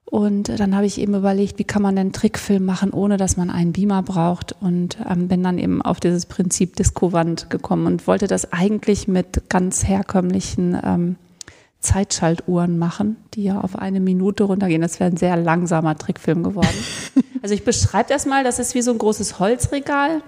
Und 0.06 0.48
dann 0.60 0.76
habe 0.78 0.86
ich 0.86 1.02
eben 1.02 1.14
überlegt, 1.14 1.60
wie 1.60 1.66
kann 1.66 1.82
man 1.82 1.98
denn 1.98 2.14
Trickfilm 2.14 2.64
machen, 2.64 2.92
ohne 2.92 3.18
dass 3.18 3.36
man 3.36 3.50
einen 3.50 3.74
Beamer 3.74 4.02
braucht. 4.02 4.56
Und 4.62 4.98
ähm, 5.10 5.28
bin 5.28 5.44
dann 5.44 5.58
eben 5.58 5.82
auf 5.82 6.00
dieses 6.00 6.26
Prinzip 6.26 6.78
Discovant 6.78 7.50
gekommen 7.50 7.86
und 7.86 8.08
wollte 8.08 8.28
das 8.28 8.54
eigentlich 8.54 9.10
mit 9.10 9.50
ganz 9.50 9.84
herkömmlichen 9.86 10.80
ähm, 10.82 11.16
Zeitschaltuhren 11.84 12.80
machen, 12.80 13.18
die 13.34 13.44
ja 13.44 13.62
auf 13.62 13.76
eine 13.76 14.00
Minute 14.00 14.46
runtergehen. 14.46 14.82
Das 14.82 15.00
wäre 15.00 15.12
ein 15.12 15.18
sehr 15.18 15.38
langsamer 15.38 15.96
Trickfilm 15.96 16.44
geworden. 16.44 16.76
also 17.42 17.54
ich 17.54 17.64
beschreibe 17.64 18.10
das 18.10 18.26
mal, 18.26 18.44
das 18.44 18.58
ist 18.58 18.74
wie 18.74 18.82
so 18.82 18.92
ein 18.92 18.98
großes 18.98 19.40
Holzregal. 19.40 20.24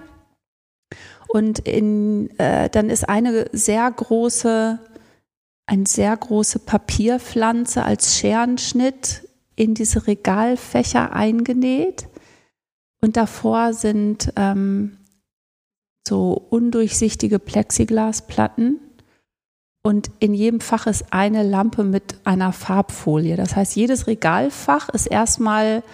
Und 1.28 1.58
in, 1.60 2.30
äh, 2.38 2.70
dann 2.70 2.88
ist 2.88 3.08
eine 3.08 3.46
sehr 3.52 3.90
große, 3.90 4.78
eine 5.66 5.86
sehr 5.86 6.16
große 6.16 6.60
Papierpflanze 6.60 7.82
als 7.82 8.16
Scherenschnitt 8.16 9.28
in 9.56 9.74
diese 9.74 10.06
Regalfächer 10.06 11.12
eingenäht. 11.12 12.08
Und 13.00 13.16
davor 13.16 13.72
sind 13.72 14.32
ähm, 14.36 14.98
so 16.06 16.32
undurchsichtige 16.50 17.38
Plexiglasplatten. 17.38 18.80
Und 19.86 20.10
in 20.18 20.34
jedem 20.34 20.58
Fach 20.58 20.88
ist 20.88 21.04
eine 21.12 21.44
Lampe 21.44 21.84
mit 21.84 22.16
einer 22.24 22.52
Farbfolie. 22.52 23.36
Das 23.36 23.54
heißt, 23.54 23.76
jedes 23.76 24.08
Regalfach 24.08 24.88
ist 24.88 25.06
erstmal 25.06 25.84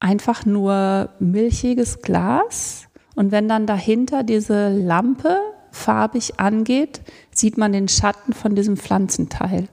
einfach 0.00 0.44
nur 0.44 1.10
milchiges 1.20 2.02
Glas. 2.02 2.88
Und 3.14 3.30
wenn 3.30 3.48
dann 3.48 3.68
dahinter 3.68 4.24
diese 4.24 4.70
Lampe 4.70 5.38
farbig 5.70 6.40
angeht, 6.40 7.02
sieht 7.32 7.56
man 7.56 7.70
den 7.70 7.86
Schatten 7.86 8.32
von 8.32 8.56
diesem 8.56 8.76
Pflanzenteil 8.76 9.68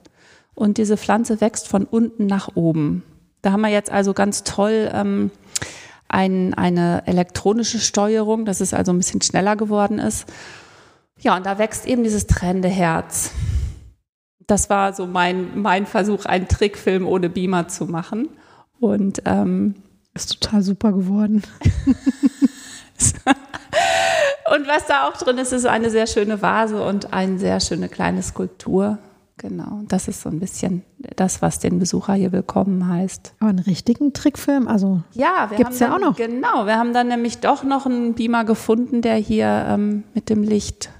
und 0.54 0.78
diese 0.78 0.96
Pflanze 0.96 1.40
wächst 1.40 1.66
von 1.66 1.84
unten 1.84 2.26
nach 2.26 2.54
oben. 2.54 3.02
Da 3.42 3.50
haben 3.50 3.62
wir 3.62 3.70
jetzt 3.70 3.90
also 3.90 4.14
ganz 4.14 4.44
toll 4.44 4.88
ähm, 4.94 5.32
ein, 6.06 6.54
eine 6.54 7.08
elektronische 7.08 7.80
Steuerung, 7.80 8.44
dass 8.44 8.60
es 8.60 8.72
also 8.72 8.92
ein 8.92 8.98
bisschen 8.98 9.20
schneller 9.20 9.56
geworden 9.56 9.98
ist. 9.98 10.26
Ja, 11.22 11.36
und 11.36 11.46
da 11.46 11.58
wächst 11.58 11.86
eben 11.86 12.02
dieses 12.02 12.26
trennende 12.26 12.68
Herz. 12.68 13.30
Das 14.46 14.68
war 14.68 14.92
so 14.92 15.06
mein, 15.06 15.60
mein 15.60 15.86
Versuch, 15.86 16.24
einen 16.24 16.48
Trickfilm 16.48 17.06
ohne 17.06 17.30
Beamer 17.30 17.68
zu 17.68 17.86
machen. 17.86 18.28
Und 18.80 19.22
ähm, 19.24 19.76
ist 20.14 20.40
total 20.40 20.62
super 20.62 20.92
geworden. 20.92 21.44
und 24.52 24.66
was 24.66 24.86
da 24.88 25.08
auch 25.08 25.16
drin 25.16 25.38
ist, 25.38 25.52
ist 25.52 25.66
eine 25.66 25.90
sehr 25.90 26.08
schöne 26.08 26.42
Vase 26.42 26.82
und 26.82 27.12
eine 27.12 27.38
sehr 27.38 27.60
schöne 27.60 27.88
kleine 27.88 28.22
Skulptur. 28.22 28.98
Genau, 29.38 29.82
das 29.86 30.08
ist 30.08 30.22
so 30.22 30.28
ein 30.28 30.40
bisschen 30.40 30.82
das, 31.16 31.40
was 31.40 31.60
den 31.60 31.78
Besucher 31.78 32.14
hier 32.14 32.32
willkommen 32.32 32.88
heißt. 32.88 33.34
Aber 33.38 33.50
einen 33.50 33.60
richtigen 33.60 34.12
Trickfilm, 34.12 34.66
also 34.66 35.02
ja, 35.12 35.48
gibt 35.56 35.70
es 35.70 35.78
ja 35.78 35.94
auch 35.94 36.00
noch. 36.00 36.16
Genau, 36.16 36.66
wir 36.66 36.76
haben 36.76 36.92
dann 36.92 37.08
nämlich 37.08 37.38
doch 37.38 37.62
noch 37.62 37.86
einen 37.86 38.14
Beamer 38.14 38.44
gefunden, 38.44 39.02
der 39.02 39.14
hier 39.14 39.66
ähm, 39.68 40.02
mit 40.14 40.28
dem 40.28 40.42
Licht 40.42 40.90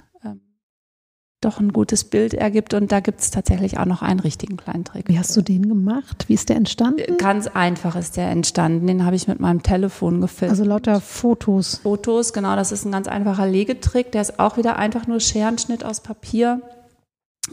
doch 1.45 1.59
ein 1.59 1.73
gutes 1.73 2.03
Bild 2.03 2.33
ergibt. 2.33 2.73
Und 2.73 2.91
da 2.91 2.99
gibt 2.99 3.21
es 3.21 3.31
tatsächlich 3.31 3.77
auch 3.77 3.85
noch 3.85 4.01
einen 4.01 4.19
richtigen 4.19 4.57
kleinen 4.57 4.85
Trick. 4.85 5.07
Wie 5.07 5.17
hast 5.17 5.35
du 5.35 5.41
den 5.41 5.67
gemacht? 5.67 6.25
Wie 6.27 6.33
ist 6.33 6.49
der 6.49 6.55
entstanden? 6.55 7.17
Ganz 7.17 7.47
einfach 7.47 7.95
ist 7.95 8.17
der 8.17 8.29
entstanden. 8.29 8.87
Den 8.87 9.05
habe 9.05 9.15
ich 9.15 9.27
mit 9.27 9.39
meinem 9.39 9.63
Telefon 9.63 10.21
gefilmt. 10.21 10.51
Also 10.51 10.63
lauter 10.63 11.01
Fotos. 11.01 11.81
Fotos, 11.83 12.33
genau. 12.33 12.55
Das 12.55 12.71
ist 12.71 12.85
ein 12.85 12.91
ganz 12.91 13.07
einfacher 13.07 13.47
Legetrick. 13.47 14.11
Der 14.11 14.21
ist 14.21 14.39
auch 14.39 14.57
wieder 14.57 14.77
einfach 14.77 15.07
nur 15.07 15.19
Scherenschnitt 15.19 15.83
aus 15.83 16.01
Papier. 16.01 16.61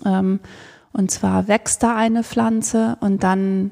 Ähm, 0.05 0.41
und 0.93 1.11
zwar 1.11 1.49
wächst 1.49 1.83
da 1.83 1.97
eine 1.97 2.25
Pflanze 2.25 2.97
und 3.01 3.23
dann 3.23 3.71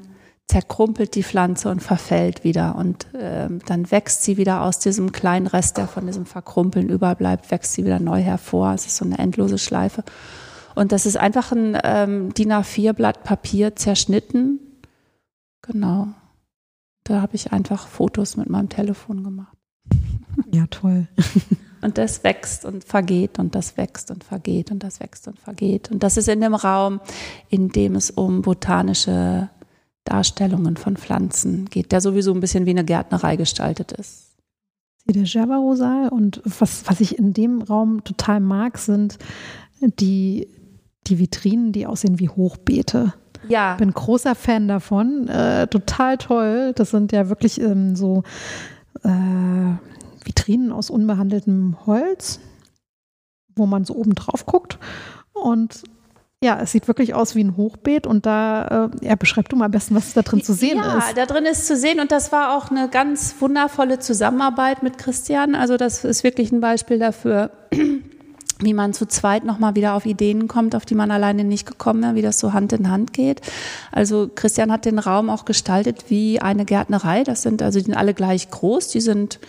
zerkrumpelt 0.49 1.13
die 1.13 1.21
Pflanze 1.21 1.69
und 1.69 1.81
verfällt 1.81 2.43
wieder. 2.43 2.75
Und 2.75 3.13
äh, 3.13 3.47
dann 3.67 3.91
wächst 3.91 4.23
sie 4.23 4.37
wieder 4.37 4.63
aus 4.63 4.79
diesem 4.79 5.11
kleinen 5.11 5.45
Rest, 5.45 5.77
der 5.77 5.87
von 5.87 6.07
diesem 6.07 6.25
Verkrumpeln 6.25 6.89
überbleibt, 6.89 7.51
wächst 7.51 7.73
sie 7.73 7.85
wieder 7.85 7.99
neu 7.99 8.19
hervor. 8.19 8.73
Es 8.73 8.87
ist 8.87 8.97
so 8.97 9.05
eine 9.05 9.19
endlose 9.19 9.59
Schleife. 9.59 10.03
Und 10.73 10.91
das 10.91 11.05
ist 11.05 11.17
einfach 11.17 11.51
ein 11.51 11.77
ähm, 11.83 12.33
DIN 12.33 12.51
A4-Blatt 12.51 13.23
Papier 13.23 13.75
zerschnitten. 13.75 14.59
Genau. 15.61 16.07
Da 17.03 17.21
habe 17.21 17.35
ich 17.35 17.53
einfach 17.53 17.87
Fotos 17.87 18.35
mit 18.35 18.49
meinem 18.49 18.69
Telefon 18.69 19.23
gemacht. 19.23 19.55
Ja, 20.51 20.65
toll. 20.67 21.07
Und 21.81 21.97
das 21.97 22.23
wächst 22.23 22.65
und 22.65 22.83
vergeht 22.83 23.39
und 23.39 23.55
das 23.55 23.77
wächst 23.77 24.11
und 24.11 24.25
vergeht 24.25 24.69
und 24.69 24.83
das 24.83 24.99
wächst 24.99 25.29
und 25.29 25.39
vergeht. 25.39 25.89
Und 25.91 26.03
das 26.03 26.17
ist 26.17 26.27
in 26.27 26.41
dem 26.41 26.53
Raum, 26.53 26.99
in 27.49 27.69
dem 27.69 27.95
es 27.95 28.11
um 28.11 28.41
botanische 28.41 29.49
Darstellungen 30.03 30.77
von 30.77 30.97
Pflanzen 30.97 31.65
geht, 31.65 31.91
der 31.91 32.01
sowieso 32.01 32.33
ein 32.33 32.39
bisschen 32.39 32.65
wie 32.65 32.71
eine 32.71 32.85
Gärtnerei 32.85 33.35
gestaltet 33.35 33.91
ist. 33.91 34.29
Der 35.05 35.23
Java-Rosal 35.23 36.09
und 36.09 36.41
was, 36.45 36.83
was 36.85 36.99
ich 36.99 37.17
in 37.17 37.33
dem 37.33 37.61
Raum 37.61 38.03
total 38.03 38.39
mag, 38.39 38.77
sind 38.77 39.17
die, 39.81 40.47
die 41.07 41.19
Vitrinen, 41.19 41.71
die 41.71 41.87
aussehen 41.87 42.19
wie 42.19 42.29
Hochbeete. 42.29 43.13
Ja. 43.47 43.75
Bin 43.75 43.91
großer 43.91 44.35
Fan 44.35 44.67
davon. 44.67 45.27
Äh, 45.27 45.67
total 45.67 46.17
toll. 46.17 46.73
Das 46.75 46.91
sind 46.91 47.11
ja 47.11 47.29
wirklich 47.29 47.59
ähm, 47.59 47.95
so 47.95 48.23
äh, 49.03 49.73
Vitrinen 50.23 50.71
aus 50.71 50.89
unbehandeltem 50.89 51.77
Holz, 51.85 52.39
wo 53.55 53.65
man 53.65 53.85
so 53.85 53.95
oben 53.95 54.13
drauf 54.13 54.45
guckt. 54.45 54.77
Und 55.33 55.83
ja, 56.41 56.57
es 56.61 56.71
sieht 56.71 56.87
wirklich 56.87 57.13
aus 57.13 57.35
wie 57.35 57.43
ein 57.43 57.57
Hochbeet 57.57 58.07
und 58.07 58.25
da, 58.25 58.89
äh, 59.01 59.07
ja, 59.07 59.15
beschreib 59.15 59.49
du 59.49 59.57
mal 59.57 59.65
am 59.65 59.71
besten, 59.71 59.95
was 59.95 60.13
da 60.13 60.21
drin 60.21 60.41
zu 60.41 60.53
sehen 60.53 60.77
ja, 60.77 60.97
ist. 60.97 61.09
Ja, 61.09 61.13
da 61.13 61.25
drin 61.25 61.45
ist 61.45 61.67
zu 61.67 61.75
sehen 61.75 61.99
und 61.99 62.13
das 62.13 62.31
war 62.31 62.55
auch 62.55 62.71
eine 62.71 62.87
ganz 62.87 63.35
wundervolle 63.39 63.99
Zusammenarbeit 63.99 64.81
mit 64.81 64.97
Christian. 64.97 65.53
Also 65.53 65.75
das 65.75 66.05
ist 66.05 66.23
wirklich 66.23 66.53
ein 66.53 66.61
Beispiel 66.61 66.97
dafür, 66.97 67.51
wie 68.61 68.73
man 68.73 68.93
zu 68.93 69.05
zweit 69.05 69.43
nochmal 69.43 69.75
wieder 69.75 69.95
auf 69.95 70.05
Ideen 70.05 70.47
kommt, 70.47 70.75
auf 70.75 70.85
die 70.85 70.95
man 70.95 71.11
alleine 71.11 71.43
nicht 71.43 71.65
gekommen 71.65 72.03
wäre, 72.03 72.15
wie 72.15 72.21
das 72.21 72.39
so 72.39 72.53
Hand 72.53 72.71
in 72.71 72.89
Hand 72.89 73.11
geht. 73.11 73.41
Also 73.91 74.29
Christian 74.33 74.71
hat 74.71 74.85
den 74.85 74.99
Raum 74.99 75.29
auch 75.29 75.43
gestaltet 75.43 76.05
wie 76.07 76.39
eine 76.39 76.63
Gärtnerei. 76.63 77.25
Das 77.25 77.41
sind, 77.41 77.61
also 77.61 77.79
die 77.79 77.85
sind 77.85 77.95
alle 77.95 78.13
gleich 78.13 78.49
groß, 78.49 78.87
die 78.87 79.01
sind 79.01 79.39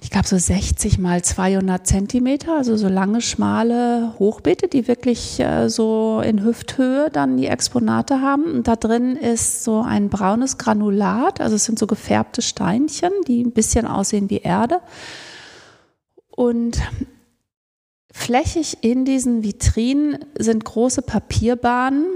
ich 0.00 0.10
glaube, 0.10 0.28
so 0.28 0.38
60 0.38 0.98
mal 0.98 1.22
200 1.22 1.84
Zentimeter, 1.84 2.56
also 2.56 2.76
so 2.76 2.88
lange, 2.88 3.20
schmale 3.20 4.14
Hochbeete, 4.18 4.68
die 4.68 4.86
wirklich 4.86 5.40
äh, 5.40 5.68
so 5.68 6.22
in 6.24 6.44
Hüfthöhe 6.44 7.10
dann 7.10 7.36
die 7.36 7.48
Exponate 7.48 8.20
haben. 8.20 8.44
Und 8.44 8.68
da 8.68 8.76
drin 8.76 9.16
ist 9.16 9.64
so 9.64 9.82
ein 9.82 10.08
braunes 10.08 10.56
Granulat, 10.56 11.40
also 11.40 11.56
es 11.56 11.64
sind 11.64 11.80
so 11.80 11.88
gefärbte 11.88 12.42
Steinchen, 12.42 13.10
die 13.26 13.42
ein 13.42 13.50
bisschen 13.50 13.86
aussehen 13.86 14.30
wie 14.30 14.38
Erde. 14.38 14.80
Und 16.30 16.78
flächig 18.12 18.78
in 18.82 19.04
diesen 19.04 19.42
Vitrinen 19.42 20.18
sind 20.38 20.64
große 20.64 21.02
Papierbahnen, 21.02 22.06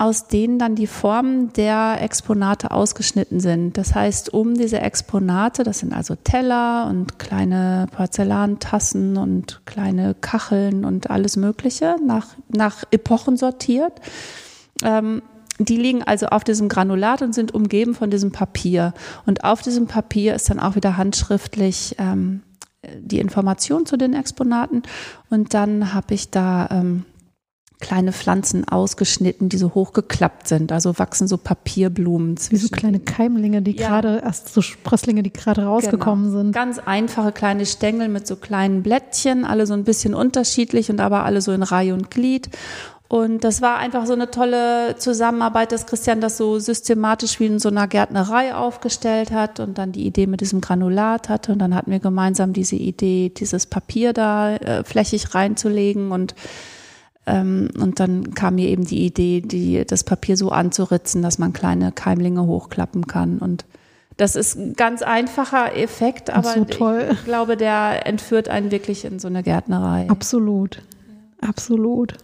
aus 0.00 0.28
denen 0.28 0.58
dann 0.58 0.76
die 0.76 0.86
Formen 0.86 1.52
der 1.52 1.98
Exponate 2.00 2.70
ausgeschnitten 2.70 3.38
sind. 3.38 3.76
Das 3.76 3.94
heißt, 3.94 4.32
um 4.32 4.54
diese 4.54 4.80
Exponate, 4.80 5.62
das 5.62 5.80
sind 5.80 5.92
also 5.92 6.14
Teller 6.14 6.86
und 6.88 7.18
kleine 7.18 7.86
Porzellantassen 7.94 9.18
und 9.18 9.60
kleine 9.66 10.14
Kacheln 10.18 10.86
und 10.86 11.10
alles 11.10 11.36
Mögliche, 11.36 11.96
nach, 12.02 12.28
nach 12.48 12.82
Epochen 12.90 13.36
sortiert. 13.36 13.92
Ähm, 14.82 15.20
die 15.58 15.76
liegen 15.76 16.02
also 16.02 16.28
auf 16.28 16.44
diesem 16.44 16.70
Granulat 16.70 17.20
und 17.20 17.34
sind 17.34 17.52
umgeben 17.52 17.94
von 17.94 18.10
diesem 18.10 18.32
Papier. 18.32 18.94
Und 19.26 19.44
auf 19.44 19.60
diesem 19.60 19.86
Papier 19.86 20.34
ist 20.34 20.48
dann 20.48 20.60
auch 20.60 20.76
wieder 20.76 20.96
handschriftlich 20.96 21.96
ähm, 21.98 22.40
die 22.98 23.18
Information 23.18 23.84
zu 23.84 23.98
den 23.98 24.14
Exponaten. 24.14 24.82
Und 25.28 25.52
dann 25.52 25.92
habe 25.92 26.14
ich 26.14 26.30
da 26.30 26.68
ähm, 26.70 27.04
kleine 27.80 28.12
Pflanzen 28.12 28.68
ausgeschnitten, 28.68 29.48
die 29.48 29.56
so 29.56 29.74
hochgeklappt 29.74 30.46
sind. 30.48 30.70
Also 30.70 30.98
wachsen 30.98 31.26
so 31.26 31.38
Papierblumen 31.38 32.36
zwischen. 32.36 32.62
Wie 32.62 32.66
so 32.66 32.76
kleine 32.76 33.00
Keimlinge, 33.00 33.62
die 33.62 33.76
ja. 33.76 33.88
gerade, 33.88 34.20
erst 34.22 34.52
so 34.52 34.62
Sprösslinge, 34.62 35.22
die 35.22 35.32
gerade 35.32 35.64
rausgekommen 35.64 36.26
genau. 36.26 36.38
sind. 36.38 36.52
Ganz 36.52 36.78
einfache 36.78 37.32
kleine 37.32 37.66
Stängel 37.66 38.08
mit 38.08 38.26
so 38.26 38.36
kleinen 38.36 38.82
Blättchen, 38.82 39.44
alle 39.44 39.66
so 39.66 39.74
ein 39.74 39.84
bisschen 39.84 40.14
unterschiedlich 40.14 40.90
und 40.90 41.00
aber 41.00 41.24
alle 41.24 41.40
so 41.40 41.52
in 41.52 41.62
Reihe 41.62 41.94
und 41.94 42.10
Glied. 42.10 42.50
Und 43.08 43.42
das 43.42 43.60
war 43.60 43.78
einfach 43.78 44.06
so 44.06 44.12
eine 44.12 44.30
tolle 44.30 44.94
Zusammenarbeit, 44.96 45.72
dass 45.72 45.86
Christian 45.86 46.20
das 46.20 46.36
so 46.36 46.60
systematisch 46.60 47.40
wie 47.40 47.46
in 47.46 47.58
so 47.58 47.68
einer 47.68 47.88
Gärtnerei 47.88 48.54
aufgestellt 48.54 49.32
hat 49.32 49.58
und 49.58 49.78
dann 49.78 49.90
die 49.90 50.06
Idee 50.06 50.28
mit 50.28 50.40
diesem 50.40 50.60
Granulat 50.60 51.28
hatte. 51.28 51.50
Und 51.50 51.58
dann 51.58 51.74
hatten 51.74 51.90
wir 51.90 51.98
gemeinsam 51.98 52.52
diese 52.52 52.76
Idee, 52.76 53.32
dieses 53.36 53.66
Papier 53.66 54.12
da 54.12 54.54
äh, 54.54 54.84
flächig 54.84 55.34
reinzulegen 55.34 56.12
und 56.12 56.36
und 57.38 58.00
dann 58.00 58.34
kam 58.34 58.56
mir 58.56 58.68
eben 58.68 58.84
die 58.84 59.04
Idee, 59.04 59.40
die, 59.40 59.84
das 59.84 60.04
Papier 60.04 60.36
so 60.36 60.50
anzuritzen, 60.50 61.22
dass 61.22 61.38
man 61.38 61.52
kleine 61.52 61.92
Keimlinge 61.92 62.46
hochklappen 62.46 63.06
kann. 63.06 63.38
Und 63.38 63.64
das 64.16 64.36
ist 64.36 64.56
ein 64.56 64.74
ganz 64.74 65.02
einfacher 65.02 65.76
Effekt, 65.76 66.30
aber 66.30 66.52
so 66.52 66.66
ich 67.10 67.24
glaube, 67.24 67.56
der 67.56 68.06
entführt 68.06 68.48
einen 68.48 68.70
wirklich 68.70 69.04
in 69.04 69.18
so 69.18 69.28
eine 69.28 69.42
Gärtnerei. 69.42 70.08
Absolut. 70.08 70.82
Absolut. 71.40 72.14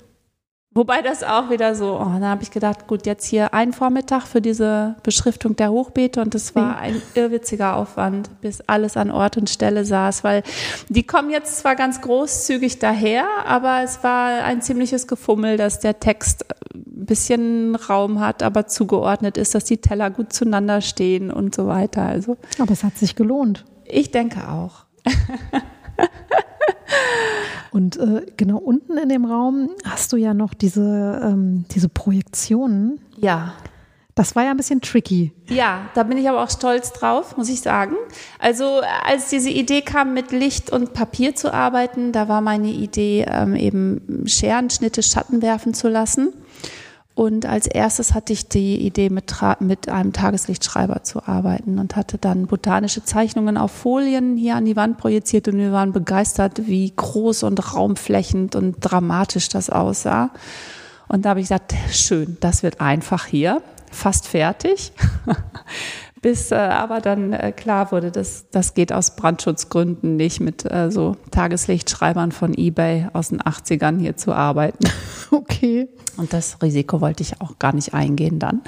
Wobei 0.76 1.00
das 1.00 1.22
auch 1.22 1.48
wieder 1.48 1.74
so, 1.74 1.94
oh, 1.94 2.04
dann 2.04 2.26
habe 2.26 2.42
ich 2.42 2.50
gedacht, 2.50 2.86
gut, 2.86 3.06
jetzt 3.06 3.24
hier 3.24 3.54
ein 3.54 3.72
Vormittag 3.72 4.26
für 4.26 4.42
diese 4.42 4.96
Beschriftung 5.02 5.56
der 5.56 5.70
Hochbeete 5.70 6.20
und 6.20 6.34
das 6.34 6.54
war 6.54 6.76
ein 6.76 7.00
irrwitziger 7.14 7.76
Aufwand, 7.76 8.28
bis 8.42 8.60
alles 8.60 8.98
an 8.98 9.10
Ort 9.10 9.38
und 9.38 9.48
Stelle 9.48 9.86
saß, 9.86 10.22
weil 10.22 10.42
die 10.90 11.02
kommen 11.02 11.30
jetzt 11.30 11.56
zwar 11.56 11.76
ganz 11.76 12.02
großzügig 12.02 12.78
daher, 12.78 13.24
aber 13.46 13.84
es 13.84 14.04
war 14.04 14.44
ein 14.44 14.60
ziemliches 14.60 15.06
Gefummel, 15.06 15.56
dass 15.56 15.80
der 15.80 15.98
Text 15.98 16.44
ein 16.74 17.06
bisschen 17.06 17.74
Raum 17.74 18.20
hat, 18.20 18.42
aber 18.42 18.66
zugeordnet 18.66 19.38
ist, 19.38 19.54
dass 19.54 19.64
die 19.64 19.78
Teller 19.78 20.10
gut 20.10 20.34
zueinander 20.34 20.82
stehen 20.82 21.30
und 21.30 21.54
so 21.54 21.66
weiter. 21.68 22.02
Also, 22.02 22.36
aber 22.58 22.72
es 22.72 22.84
hat 22.84 22.98
sich 22.98 23.16
gelohnt. 23.16 23.64
Ich 23.86 24.10
denke 24.10 24.46
auch. 24.46 24.84
Und 27.70 27.96
äh, 27.98 28.26
genau 28.36 28.58
unten 28.58 28.96
in 28.96 29.08
dem 29.08 29.24
Raum 29.24 29.70
hast 29.84 30.12
du 30.12 30.16
ja 30.16 30.34
noch 30.34 30.54
diese, 30.54 31.20
ähm, 31.22 31.66
diese 31.70 31.88
Projektionen. 31.88 33.00
Ja. 33.16 33.54
Das 34.14 34.34
war 34.34 34.44
ja 34.44 34.50
ein 34.50 34.56
bisschen 34.56 34.80
tricky. 34.80 35.32
Ja, 35.48 35.90
da 35.94 36.02
bin 36.02 36.16
ich 36.16 36.26
aber 36.26 36.42
auch 36.42 36.48
stolz 36.48 36.94
drauf, 36.94 37.36
muss 37.36 37.50
ich 37.50 37.60
sagen. 37.60 37.96
Also 38.38 38.80
als 39.04 39.28
diese 39.28 39.50
Idee 39.50 39.82
kam, 39.82 40.14
mit 40.14 40.32
Licht 40.32 40.70
und 40.70 40.94
Papier 40.94 41.34
zu 41.34 41.52
arbeiten, 41.52 42.12
da 42.12 42.26
war 42.26 42.40
meine 42.40 42.68
Idee, 42.68 43.26
ähm, 43.28 43.54
eben 43.54 44.24
Scherenschnitte, 44.26 45.02
Schatten 45.02 45.42
werfen 45.42 45.74
zu 45.74 45.90
lassen. 45.90 46.32
Und 47.16 47.46
als 47.46 47.66
erstes 47.66 48.12
hatte 48.12 48.34
ich 48.34 48.46
die 48.46 48.76
Idee, 48.76 49.08
mit, 49.08 49.34
mit 49.60 49.88
einem 49.88 50.12
Tageslichtschreiber 50.12 51.02
zu 51.02 51.26
arbeiten 51.26 51.78
und 51.78 51.96
hatte 51.96 52.18
dann 52.18 52.46
botanische 52.46 53.04
Zeichnungen 53.04 53.56
auf 53.56 53.70
Folien 53.70 54.36
hier 54.36 54.54
an 54.54 54.66
die 54.66 54.76
Wand 54.76 54.98
projiziert 54.98 55.48
und 55.48 55.56
wir 55.56 55.72
waren 55.72 55.92
begeistert, 55.92 56.66
wie 56.66 56.92
groß 56.94 57.44
und 57.44 57.74
raumflächend 57.74 58.54
und 58.54 58.76
dramatisch 58.80 59.48
das 59.48 59.70
aussah. 59.70 60.28
Und 61.08 61.24
da 61.24 61.30
habe 61.30 61.40
ich 61.40 61.44
gesagt, 61.44 61.74
schön, 61.90 62.36
das 62.40 62.62
wird 62.62 62.82
einfach 62.82 63.24
hier, 63.24 63.62
fast 63.90 64.28
fertig. 64.28 64.92
Bis 66.26 66.50
äh, 66.50 66.56
aber 66.56 67.00
dann 67.00 67.32
äh, 67.32 67.52
klar 67.52 67.92
wurde, 67.92 68.10
dass 68.10 68.50
das 68.50 68.74
geht 68.74 68.92
aus 68.92 69.14
Brandschutzgründen 69.14 70.16
nicht 70.16 70.40
mit 70.40 70.68
äh, 70.68 70.90
so 70.90 71.14
Tageslichtschreibern 71.30 72.32
von 72.32 72.52
eBay 72.52 73.06
aus 73.12 73.28
den 73.28 73.40
80ern 73.40 74.00
hier 74.00 74.16
zu 74.16 74.32
arbeiten. 74.32 74.90
Okay. 75.30 75.88
Und 76.16 76.32
das 76.32 76.62
Risiko 76.62 77.00
wollte 77.00 77.22
ich 77.22 77.40
auch 77.40 77.58
gar 77.58 77.72
nicht 77.74 77.94
eingehen 77.94 78.40
dann. 78.40 78.62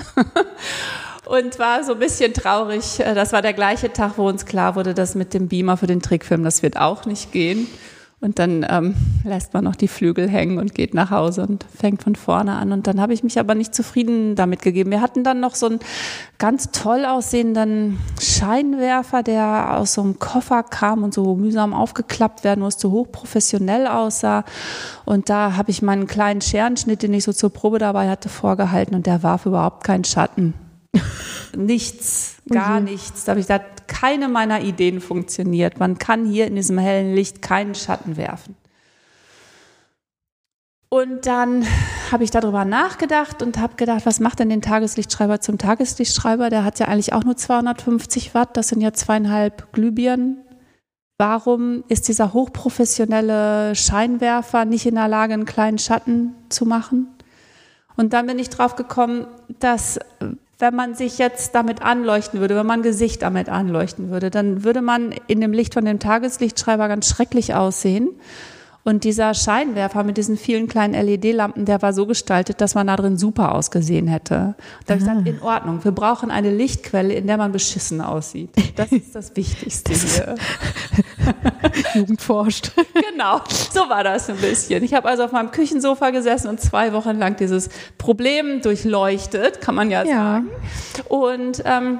und 1.26 1.58
war 1.58 1.82
so 1.82 1.94
ein 1.94 1.98
bisschen 1.98 2.32
traurig. 2.32 3.00
Äh, 3.00 3.14
das 3.14 3.32
war 3.32 3.42
der 3.42 3.54
gleiche 3.54 3.92
Tag, 3.92 4.18
wo 4.18 4.28
uns 4.28 4.46
klar 4.46 4.76
wurde, 4.76 4.94
dass 4.94 5.16
mit 5.16 5.34
dem 5.34 5.48
Beamer 5.48 5.76
für 5.76 5.88
den 5.88 6.00
Trickfilm, 6.00 6.44
das 6.44 6.62
wird 6.62 6.76
auch 6.76 7.06
nicht 7.06 7.32
gehen. 7.32 7.66
Und 8.20 8.40
dann 8.40 8.66
ähm, 8.68 8.96
lässt 9.22 9.54
man 9.54 9.62
noch 9.62 9.76
die 9.76 9.86
Flügel 9.86 10.28
hängen 10.28 10.58
und 10.58 10.74
geht 10.74 10.92
nach 10.92 11.12
Hause 11.12 11.46
und 11.46 11.64
fängt 11.72 12.02
von 12.02 12.16
vorne 12.16 12.56
an. 12.56 12.72
Und 12.72 12.88
dann 12.88 13.00
habe 13.00 13.12
ich 13.12 13.22
mich 13.22 13.38
aber 13.38 13.54
nicht 13.54 13.76
zufrieden 13.76 14.34
damit 14.34 14.60
gegeben. 14.60 14.90
Wir 14.90 15.00
hatten 15.00 15.22
dann 15.22 15.38
noch 15.38 15.54
so 15.54 15.66
einen 15.66 15.78
ganz 16.36 16.72
toll 16.72 17.04
aussehenden 17.04 17.98
Scheinwerfer, 18.20 19.22
der 19.22 19.76
aus 19.78 19.94
so 19.94 20.02
einem 20.02 20.18
Koffer 20.18 20.64
kam 20.64 21.04
und 21.04 21.14
so 21.14 21.36
mühsam 21.36 21.72
aufgeklappt 21.72 22.42
werden 22.42 22.60
musste, 22.60 22.90
hochprofessionell 22.90 23.86
aussah. 23.86 24.44
Und 25.04 25.28
da 25.30 25.56
habe 25.56 25.70
ich 25.70 25.80
meinen 25.80 26.08
kleinen 26.08 26.40
Scherenschnitt, 26.40 27.04
den 27.04 27.14
ich 27.14 27.22
so 27.22 27.32
zur 27.32 27.50
Probe 27.50 27.78
dabei 27.78 28.10
hatte, 28.10 28.28
vorgehalten 28.28 28.96
und 28.96 29.06
der 29.06 29.22
warf 29.22 29.46
überhaupt 29.46 29.84
keinen 29.84 30.04
Schatten. 30.04 30.54
Nichts, 31.56 32.36
gar 32.48 32.80
mhm. 32.80 32.86
nichts. 32.86 33.24
Da 33.24 33.30
habe 33.30 33.40
ich 33.40 33.46
gesagt, 33.46 33.88
keine 33.88 34.28
meiner 34.28 34.60
Ideen 34.60 35.00
funktioniert. 35.00 35.78
Man 35.78 35.98
kann 35.98 36.26
hier 36.26 36.46
in 36.46 36.56
diesem 36.56 36.78
hellen 36.78 37.14
Licht 37.14 37.42
keinen 37.42 37.74
Schatten 37.74 38.16
werfen. 38.16 38.56
Und 40.90 41.26
dann 41.26 41.66
habe 42.10 42.24
ich 42.24 42.30
darüber 42.30 42.64
nachgedacht 42.64 43.42
und 43.42 43.58
habe 43.58 43.74
gedacht, 43.76 44.06
was 44.06 44.20
macht 44.20 44.38
denn 44.38 44.48
den 44.48 44.62
Tageslichtschreiber 44.62 45.40
zum 45.40 45.58
Tageslichtschreiber? 45.58 46.48
Der 46.48 46.64
hat 46.64 46.78
ja 46.78 46.86
eigentlich 46.86 47.12
auch 47.12 47.24
nur 47.24 47.36
250 47.36 48.34
Watt, 48.34 48.56
das 48.56 48.68
sind 48.68 48.80
ja 48.80 48.94
zweieinhalb 48.94 49.70
Glühbirnen. 49.72 50.38
Warum 51.18 51.84
ist 51.88 52.08
dieser 52.08 52.32
hochprofessionelle 52.32 53.74
Scheinwerfer 53.74 54.64
nicht 54.64 54.86
in 54.86 54.94
der 54.94 55.08
Lage, 55.08 55.34
einen 55.34 55.44
kleinen 55.44 55.78
Schatten 55.78 56.34
zu 56.48 56.64
machen? 56.64 57.08
Und 57.96 58.12
dann 58.12 58.26
bin 58.26 58.38
ich 58.38 58.48
drauf 58.48 58.76
gekommen, 58.76 59.26
dass 59.58 59.98
wenn 60.58 60.74
man 60.74 60.94
sich 60.94 61.18
jetzt 61.18 61.54
damit 61.54 61.82
anleuchten 61.82 62.40
würde, 62.40 62.56
wenn 62.56 62.66
man 62.66 62.82
Gesicht 62.82 63.22
damit 63.22 63.48
anleuchten 63.48 64.10
würde, 64.10 64.30
dann 64.30 64.64
würde 64.64 64.82
man 64.82 65.14
in 65.28 65.40
dem 65.40 65.52
Licht 65.52 65.74
von 65.74 65.84
dem 65.84 66.00
Tageslichtschreiber 66.00 66.88
ganz 66.88 67.08
schrecklich 67.08 67.54
aussehen. 67.54 68.10
Und 68.84 69.04
dieser 69.04 69.34
Scheinwerfer 69.34 70.02
mit 70.02 70.16
diesen 70.16 70.36
vielen 70.36 70.66
kleinen 70.66 70.94
LED-Lampen, 70.94 71.66
der 71.66 71.82
war 71.82 71.92
so 71.92 72.06
gestaltet, 72.06 72.60
dass 72.60 72.74
man 72.74 72.86
da 72.86 72.96
drin 72.96 73.18
super 73.18 73.54
ausgesehen 73.54 74.06
hätte. 74.06 74.54
Da 74.86 74.94
habe 74.94 75.02
ich 75.02 75.08
gesagt, 75.08 75.28
in 75.28 75.42
Ordnung, 75.42 75.84
wir 75.84 75.92
brauchen 75.92 76.30
eine 76.30 76.50
Lichtquelle, 76.50 77.12
in 77.12 77.26
der 77.26 77.36
man 77.36 77.52
beschissen 77.52 78.00
aussieht. 78.00 78.50
Das 78.76 78.90
ist 78.92 79.14
das 79.14 79.36
Wichtigste 79.36 79.92
hier. 79.92 80.34
Jugend 81.94 82.22
forscht. 82.22 82.72
Genau, 83.10 83.40
so 83.72 83.80
war 83.88 84.04
das 84.04 84.30
ein 84.30 84.36
bisschen. 84.36 84.82
Ich 84.84 84.94
habe 84.94 85.08
also 85.08 85.24
auf 85.24 85.32
meinem 85.32 85.50
Küchensofa 85.50 86.10
gesessen 86.10 86.48
und 86.48 86.60
zwei 86.60 86.92
Wochen 86.92 87.18
lang 87.18 87.36
dieses 87.36 87.68
Problem 87.98 88.62
durchleuchtet, 88.62 89.60
kann 89.60 89.74
man 89.74 89.90
ja, 89.90 90.04
ja. 90.04 90.14
sagen. 90.14 90.50
Und 91.08 91.62
ähm, 91.64 91.98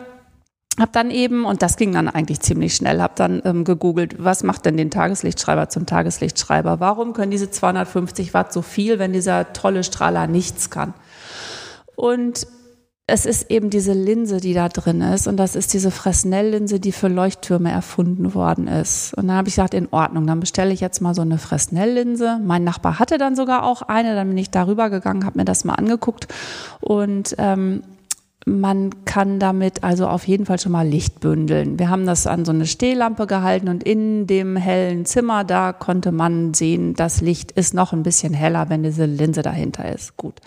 habe 0.78 0.90
dann 0.92 1.10
eben, 1.10 1.44
und 1.44 1.62
das 1.62 1.76
ging 1.76 1.92
dann 1.92 2.08
eigentlich 2.08 2.40
ziemlich 2.40 2.74
schnell, 2.74 3.00
habe 3.00 3.14
dann 3.16 3.42
ähm, 3.44 3.64
gegoogelt, 3.64 4.16
was 4.22 4.42
macht 4.42 4.64
denn 4.64 4.76
den 4.76 4.90
Tageslichtschreiber 4.90 5.68
zum 5.68 5.86
Tageslichtschreiber? 5.86 6.80
Warum 6.80 7.12
können 7.12 7.30
diese 7.30 7.50
250 7.50 8.34
Watt 8.34 8.52
so 8.52 8.62
viel, 8.62 8.98
wenn 8.98 9.12
dieser 9.12 9.52
tolle 9.52 9.84
Strahler 9.84 10.26
nichts 10.26 10.70
kann? 10.70 10.94
Und 11.96 12.46
es 13.10 13.24
ist 13.24 13.50
eben 13.50 13.70
diese 13.70 13.94
Linse, 13.94 14.36
die 14.36 14.52
da 14.52 14.68
drin 14.68 15.00
ist. 15.00 15.26
Und 15.26 15.38
das 15.38 15.56
ist 15.56 15.72
diese 15.72 15.90
Fresnel-Linse, 15.90 16.78
die 16.78 16.92
für 16.92 17.08
Leuchttürme 17.08 17.72
erfunden 17.72 18.34
worden 18.34 18.68
ist. 18.68 19.14
Und 19.14 19.28
dann 19.28 19.36
habe 19.36 19.48
ich 19.48 19.54
gesagt, 19.54 19.72
in 19.72 19.88
Ordnung, 19.90 20.26
dann 20.26 20.40
bestelle 20.40 20.74
ich 20.74 20.80
jetzt 20.80 21.00
mal 21.00 21.14
so 21.14 21.22
eine 21.22 21.38
Fresnel-Linse. 21.38 22.38
Mein 22.44 22.64
Nachbar 22.64 22.98
hatte 22.98 23.16
dann 23.16 23.34
sogar 23.34 23.64
auch 23.64 23.80
eine. 23.80 24.14
Dann 24.14 24.28
bin 24.28 24.36
ich 24.36 24.50
darüber 24.50 24.90
gegangen, 24.90 25.24
habe 25.24 25.38
mir 25.38 25.46
das 25.46 25.64
mal 25.64 25.74
angeguckt. 25.74 26.28
Und 26.80 27.34
ähm, 27.38 27.82
man 28.48 29.04
kann 29.04 29.38
damit 29.38 29.84
also 29.84 30.08
auf 30.08 30.26
jeden 30.26 30.46
Fall 30.46 30.58
schon 30.58 30.72
mal 30.72 30.86
Licht 30.86 31.20
bündeln. 31.20 31.78
Wir 31.78 31.90
haben 31.90 32.06
das 32.06 32.26
an 32.26 32.44
so 32.44 32.52
eine 32.52 32.66
Stehlampe 32.66 33.26
gehalten 33.26 33.68
und 33.68 33.82
in 33.82 34.26
dem 34.26 34.56
hellen 34.56 35.04
Zimmer, 35.04 35.44
da 35.44 35.72
konnte 35.72 36.12
man 36.12 36.54
sehen, 36.54 36.94
das 36.94 37.20
Licht 37.20 37.52
ist 37.52 37.74
noch 37.74 37.92
ein 37.92 38.02
bisschen 38.02 38.34
heller, 38.34 38.70
wenn 38.70 38.82
diese 38.82 39.04
Linse 39.04 39.42
dahinter 39.42 39.92
ist. 39.92 40.16
Gut. 40.16 40.40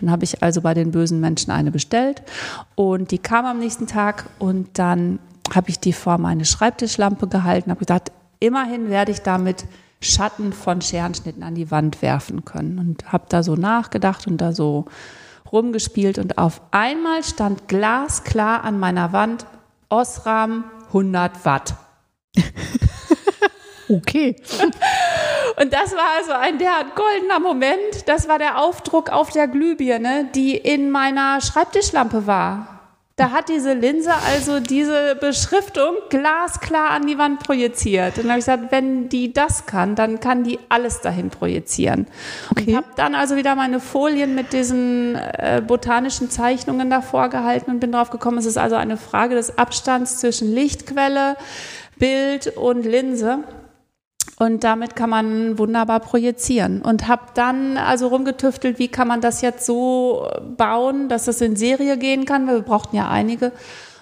Dann 0.00 0.10
habe 0.10 0.24
ich 0.24 0.42
also 0.42 0.60
bei 0.60 0.74
den 0.74 0.90
bösen 0.90 1.20
Menschen 1.20 1.50
eine 1.50 1.70
bestellt 1.70 2.22
und 2.74 3.10
die 3.10 3.18
kam 3.18 3.46
am 3.46 3.58
nächsten 3.58 3.86
Tag 3.86 4.26
und 4.38 4.78
dann 4.78 5.18
habe 5.54 5.70
ich 5.70 5.80
die 5.80 5.92
vor 5.92 6.18
meine 6.18 6.44
Schreibtischlampe 6.44 7.26
gehalten, 7.28 7.70
habe 7.70 7.80
gesagt, 7.80 8.12
immerhin 8.40 8.90
werde 8.90 9.12
ich 9.12 9.22
damit 9.22 9.64
Schatten 10.00 10.52
von 10.52 10.82
Scherenschnitten 10.82 11.42
an 11.42 11.54
die 11.54 11.70
Wand 11.70 12.02
werfen 12.02 12.44
können 12.44 12.78
und 12.78 13.12
habe 13.12 13.24
da 13.28 13.42
so 13.42 13.56
nachgedacht 13.56 14.26
und 14.26 14.38
da 14.38 14.52
so 14.52 14.86
rumgespielt 15.52 16.18
und 16.18 16.38
auf 16.38 16.60
einmal 16.70 17.22
stand 17.22 17.68
glasklar 17.68 18.64
an 18.64 18.78
meiner 18.78 19.12
Wand 19.12 19.46
Osram 19.88 20.64
100 20.88 21.44
Watt. 21.44 21.74
okay. 23.88 24.36
Und 25.60 25.72
das 25.72 25.92
war 25.92 26.16
also 26.18 26.32
ein 26.32 26.58
derart 26.58 26.94
goldener 26.94 27.40
Moment. 27.40 28.06
Das 28.06 28.28
war 28.28 28.38
der 28.38 28.60
Aufdruck 28.60 29.10
auf 29.10 29.30
der 29.30 29.48
Glühbirne, 29.48 30.28
die 30.34 30.56
in 30.56 30.90
meiner 30.90 31.40
Schreibtischlampe 31.40 32.26
war. 32.26 32.75
Da 33.18 33.30
hat 33.30 33.48
diese 33.48 33.72
Linse 33.72 34.12
also 34.12 34.60
diese 34.60 35.16
Beschriftung 35.18 35.94
glasklar 36.10 36.90
an 36.90 37.06
die 37.06 37.16
Wand 37.16 37.40
projiziert. 37.40 38.18
Und 38.18 38.24
dann 38.24 38.32
habe 38.32 38.40
ich 38.40 38.44
gesagt, 38.44 38.70
wenn 38.72 39.08
die 39.08 39.32
das 39.32 39.64
kann, 39.64 39.94
dann 39.94 40.20
kann 40.20 40.44
die 40.44 40.58
alles 40.68 41.00
dahin 41.00 41.30
projizieren. 41.30 42.08
Okay. 42.50 42.64
Und 42.68 42.76
habe 42.76 42.88
dann 42.96 43.14
also 43.14 43.36
wieder 43.36 43.54
meine 43.54 43.80
Folien 43.80 44.34
mit 44.34 44.52
diesen 44.52 45.14
äh, 45.14 45.62
botanischen 45.66 46.28
Zeichnungen 46.28 46.90
davor 46.90 47.30
gehalten 47.30 47.70
und 47.70 47.80
bin 47.80 47.92
drauf 47.92 48.10
gekommen, 48.10 48.36
es 48.36 48.44
ist 48.44 48.58
also 48.58 48.76
eine 48.76 48.98
Frage 48.98 49.34
des 49.34 49.56
Abstands 49.56 50.18
zwischen 50.18 50.52
Lichtquelle, 50.52 51.38
Bild 51.98 52.48
und 52.58 52.84
Linse. 52.84 53.44
Und 54.38 54.64
damit 54.64 54.96
kann 54.96 55.10
man 55.10 55.58
wunderbar 55.58 56.00
projizieren. 56.00 56.82
Und 56.82 57.08
habe 57.08 57.22
dann 57.34 57.78
also 57.78 58.08
rumgetüftelt, 58.08 58.78
wie 58.78 58.88
kann 58.88 59.08
man 59.08 59.20
das 59.20 59.40
jetzt 59.40 59.64
so 59.64 60.28
bauen, 60.56 61.08
dass 61.08 61.28
es 61.28 61.40
in 61.40 61.56
Serie 61.56 61.96
gehen 61.96 62.24
kann. 62.24 62.46
Wir 62.46 62.60
brauchten 62.60 62.96
ja 62.96 63.08
einige. 63.08 63.52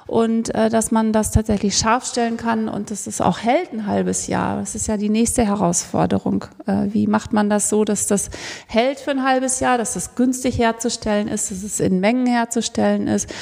Und 0.07 0.55
äh, 0.55 0.69
dass 0.69 0.91
man 0.91 1.13
das 1.13 1.31
tatsächlich 1.31 1.79
scharf 1.79 2.05
stellen 2.07 2.37
kann 2.37 2.69
und 2.69 2.91
dass 2.91 3.07
es 3.07 3.21
auch 3.21 3.39
hält 3.39 3.73
ein 3.73 3.87
halbes 3.87 4.27
Jahr. 4.27 4.59
Das 4.59 4.75
ist 4.75 4.87
ja 4.87 4.97
die 4.97 5.09
nächste 5.09 5.47
Herausforderung. 5.47 6.45
Äh, 6.67 6.89
wie 6.89 7.07
macht 7.07 7.33
man 7.33 7.49
das 7.49 7.69
so, 7.69 7.85
dass 7.85 8.07
das 8.07 8.31
hält 8.67 9.01
für 9.01 9.13
ein 9.13 9.25
halbes 9.25 9.61
Jahr, 9.61 9.79
dass 9.79 9.95
das 9.95 10.15
günstig 10.15 10.59
herzustellen 10.59 11.29
ist, 11.29 11.51
dass 11.51 11.63
es 11.63 11.81
in 11.81 12.01
Mengen 12.01 12.27
herzustellen 12.27 13.07
ist 13.07 13.33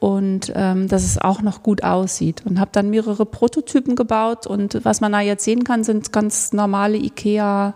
und 0.00 0.52
ähm, 0.54 0.88
dass 0.88 1.04
es 1.04 1.18
auch 1.18 1.42
noch 1.42 1.62
gut 1.62 1.82
aussieht. 1.82 2.42
Und 2.44 2.60
habe 2.60 2.70
dann 2.72 2.90
mehrere 2.90 3.26
Prototypen 3.26 3.96
gebaut 3.96 4.46
und 4.46 4.84
was 4.84 5.00
man 5.00 5.12
da 5.12 5.20
jetzt 5.20 5.44
sehen 5.44 5.64
kann, 5.64 5.84
sind 5.84 6.12
ganz 6.12 6.52
normale 6.52 6.96
IKEA 6.96 7.74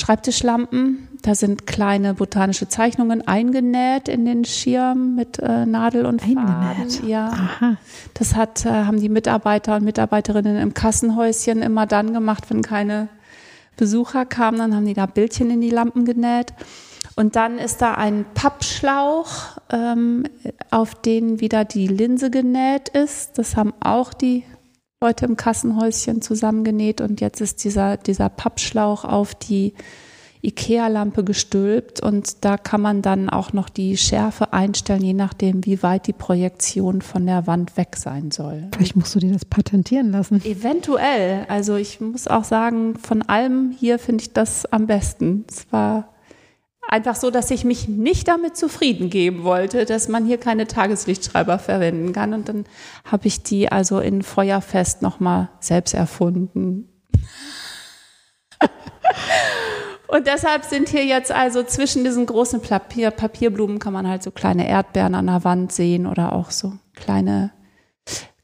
Schreibtischlampen. 0.00 1.08
Da 1.22 1.34
sind 1.34 1.66
kleine 1.66 2.14
botanische 2.14 2.68
Zeichnungen 2.68 3.26
eingenäht 3.26 4.08
in 4.08 4.24
den 4.24 4.44
Schirm 4.44 5.14
mit 5.14 5.38
äh, 5.38 5.66
Nadel 5.66 6.06
und 6.06 6.22
eingenäht. 6.22 6.94
Faden. 6.94 7.08
Ja, 7.08 7.28
Aha. 7.28 7.76
das 8.14 8.34
hat, 8.34 8.64
äh, 8.64 8.70
haben 8.70 9.00
die 9.00 9.08
Mitarbeiter 9.08 9.76
und 9.76 9.84
Mitarbeiterinnen 9.84 10.56
im 10.56 10.74
Kassenhäuschen 10.74 11.62
immer 11.62 11.86
dann 11.86 12.12
gemacht, 12.14 12.44
wenn 12.48 12.62
keine 12.62 13.08
Besucher 13.76 14.24
kamen. 14.24 14.58
Dann 14.58 14.74
haben 14.74 14.86
die 14.86 14.94
da 14.94 15.06
Bildchen 15.06 15.50
in 15.50 15.60
die 15.60 15.70
Lampen 15.70 16.04
genäht. 16.04 16.54
Und 17.16 17.36
dann 17.36 17.58
ist 17.58 17.82
da 17.82 17.94
ein 17.94 18.24
Pappschlauch, 18.34 19.58
ähm, 19.70 20.24
auf 20.70 20.94
den 20.94 21.40
wieder 21.40 21.64
die 21.64 21.86
Linse 21.86 22.30
genäht 22.30 22.88
ist. 22.88 23.36
Das 23.36 23.56
haben 23.56 23.74
auch 23.80 24.14
die 24.14 24.44
Leute 25.02 25.24
im 25.24 25.36
Kassenhäuschen 25.38 26.20
zusammengenäht 26.20 27.00
und 27.00 27.22
jetzt 27.22 27.40
ist 27.40 27.64
dieser, 27.64 27.96
dieser 27.96 28.28
Pappschlauch 28.28 29.06
auf 29.06 29.34
die 29.34 29.72
IKEA-Lampe 30.42 31.24
gestülpt 31.24 32.02
und 32.02 32.44
da 32.44 32.58
kann 32.58 32.82
man 32.82 33.00
dann 33.00 33.30
auch 33.30 33.54
noch 33.54 33.70
die 33.70 33.96
Schärfe 33.96 34.52
einstellen, 34.52 35.02
je 35.02 35.14
nachdem, 35.14 35.64
wie 35.64 35.82
weit 35.82 36.06
die 36.06 36.12
Projektion 36.12 37.00
von 37.00 37.24
der 37.24 37.46
Wand 37.46 37.78
weg 37.78 37.96
sein 37.96 38.30
soll. 38.30 38.68
Vielleicht 38.74 38.94
musst 38.94 39.14
du 39.14 39.20
dir 39.20 39.32
das 39.32 39.46
patentieren 39.46 40.12
lassen. 40.12 40.44
Eventuell. 40.44 41.46
Also 41.48 41.76
ich 41.76 42.02
muss 42.02 42.28
auch 42.28 42.44
sagen, 42.44 42.98
von 42.98 43.22
allem 43.22 43.70
hier 43.70 43.98
finde 43.98 44.20
ich 44.20 44.34
das 44.34 44.66
am 44.66 44.86
besten. 44.86 45.46
Es 45.48 45.64
war 45.70 46.10
einfach 46.90 47.14
so, 47.14 47.30
dass 47.30 47.50
ich 47.50 47.64
mich 47.64 47.88
nicht 47.88 48.28
damit 48.28 48.56
zufrieden 48.56 49.10
geben 49.10 49.44
wollte, 49.44 49.84
dass 49.84 50.08
man 50.08 50.26
hier 50.26 50.38
keine 50.38 50.66
Tageslichtschreiber 50.66 51.58
verwenden 51.58 52.12
kann. 52.12 52.34
Und 52.34 52.48
dann 52.48 52.64
habe 53.04 53.28
ich 53.28 53.42
die 53.42 53.70
also 53.70 54.00
in 54.00 54.22
Feuerfest 54.22 55.00
nochmal 55.00 55.48
selbst 55.60 55.94
erfunden. 55.94 56.88
Und 60.08 60.26
deshalb 60.26 60.64
sind 60.64 60.88
hier 60.88 61.04
jetzt 61.04 61.30
also 61.30 61.62
zwischen 61.62 62.02
diesen 62.02 62.26
großen 62.26 62.60
Papier, 62.60 63.12
Papierblumen 63.12 63.78
kann 63.78 63.92
man 63.92 64.08
halt 64.08 64.24
so 64.24 64.32
kleine 64.32 64.68
Erdbeeren 64.68 65.14
an 65.14 65.26
der 65.26 65.44
Wand 65.44 65.70
sehen 65.70 66.04
oder 66.04 66.32
auch 66.32 66.50
so 66.50 66.72
kleine 66.96 67.52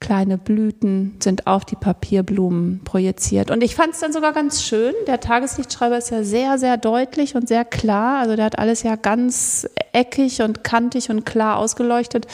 kleine 0.07 0.39
Blüten 0.39 1.17
sind 1.21 1.49
auf 1.49 1.65
die 1.65 1.75
Papierblumen 1.75 2.81
projiziert. 2.85 3.51
Und 3.51 3.63
ich 3.65 3.75
fand 3.75 3.95
es 3.95 4.01
dann 4.01 4.13
sogar 4.13 4.33
ganz 4.33 4.63
schön. 4.63 4.95
Der 5.09 5.19
Tageslichtschreiber 5.19 5.99
ist 5.99 6.11
ja 6.11 6.23
sehr, 6.23 6.59
sehr 6.59 6.77
deutlich 6.77 7.35
und 7.35 7.49
sehr 7.49 7.65
klar. 7.65 8.21
Also 8.21 8.37
der 8.37 8.45
hat 8.45 8.59
alles 8.59 8.85
ja 8.85 8.95
ganz 8.95 9.69
eckig 9.93 10.43
und 10.43 10.63
kantig 10.63 11.11
und 11.11 11.27
klar 11.27 11.59
ausgeleuchtet. 11.59 12.29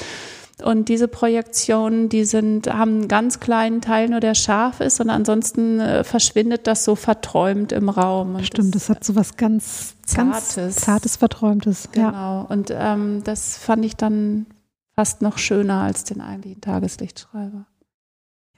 Und 0.62 0.88
diese 0.88 1.08
Projektionen, 1.08 2.10
die 2.10 2.24
sind, 2.24 2.72
haben 2.72 3.00
einen 3.00 3.08
ganz 3.08 3.40
kleinen 3.40 3.80
Teil 3.80 4.08
nur, 4.08 4.20
der 4.20 4.34
scharf 4.34 4.80
ist 4.80 5.00
und 5.00 5.10
ansonsten 5.10 5.80
äh, 5.80 6.04
verschwindet 6.04 6.66
das 6.66 6.84
so 6.84 6.94
verträumt 6.94 7.72
im 7.72 7.88
Raum. 7.88 8.36
Und 8.36 8.46
Stimmt, 8.46 8.74
das, 8.74 8.86
das, 8.86 8.96
hat 8.96 9.04
so 9.04 9.16
was 9.16 9.36
ganz 9.36 9.94
Zartes, 10.04 10.56
ganz 10.56 10.76
zartes 10.76 11.16
Verträumtes. 11.16 11.88
Genau. 11.92 12.10
Ja. 12.10 12.46
Und 12.48 12.70
ähm, 12.70 13.22
das 13.24 13.56
fand 13.56 13.84
ich 13.84 13.96
dann 13.96 14.46
fast 14.94 15.22
noch 15.22 15.38
schöner 15.38 15.82
als 15.82 16.04
den 16.04 16.20
eigentlichen 16.20 16.60
Tageslichtschreiber. 16.60 17.66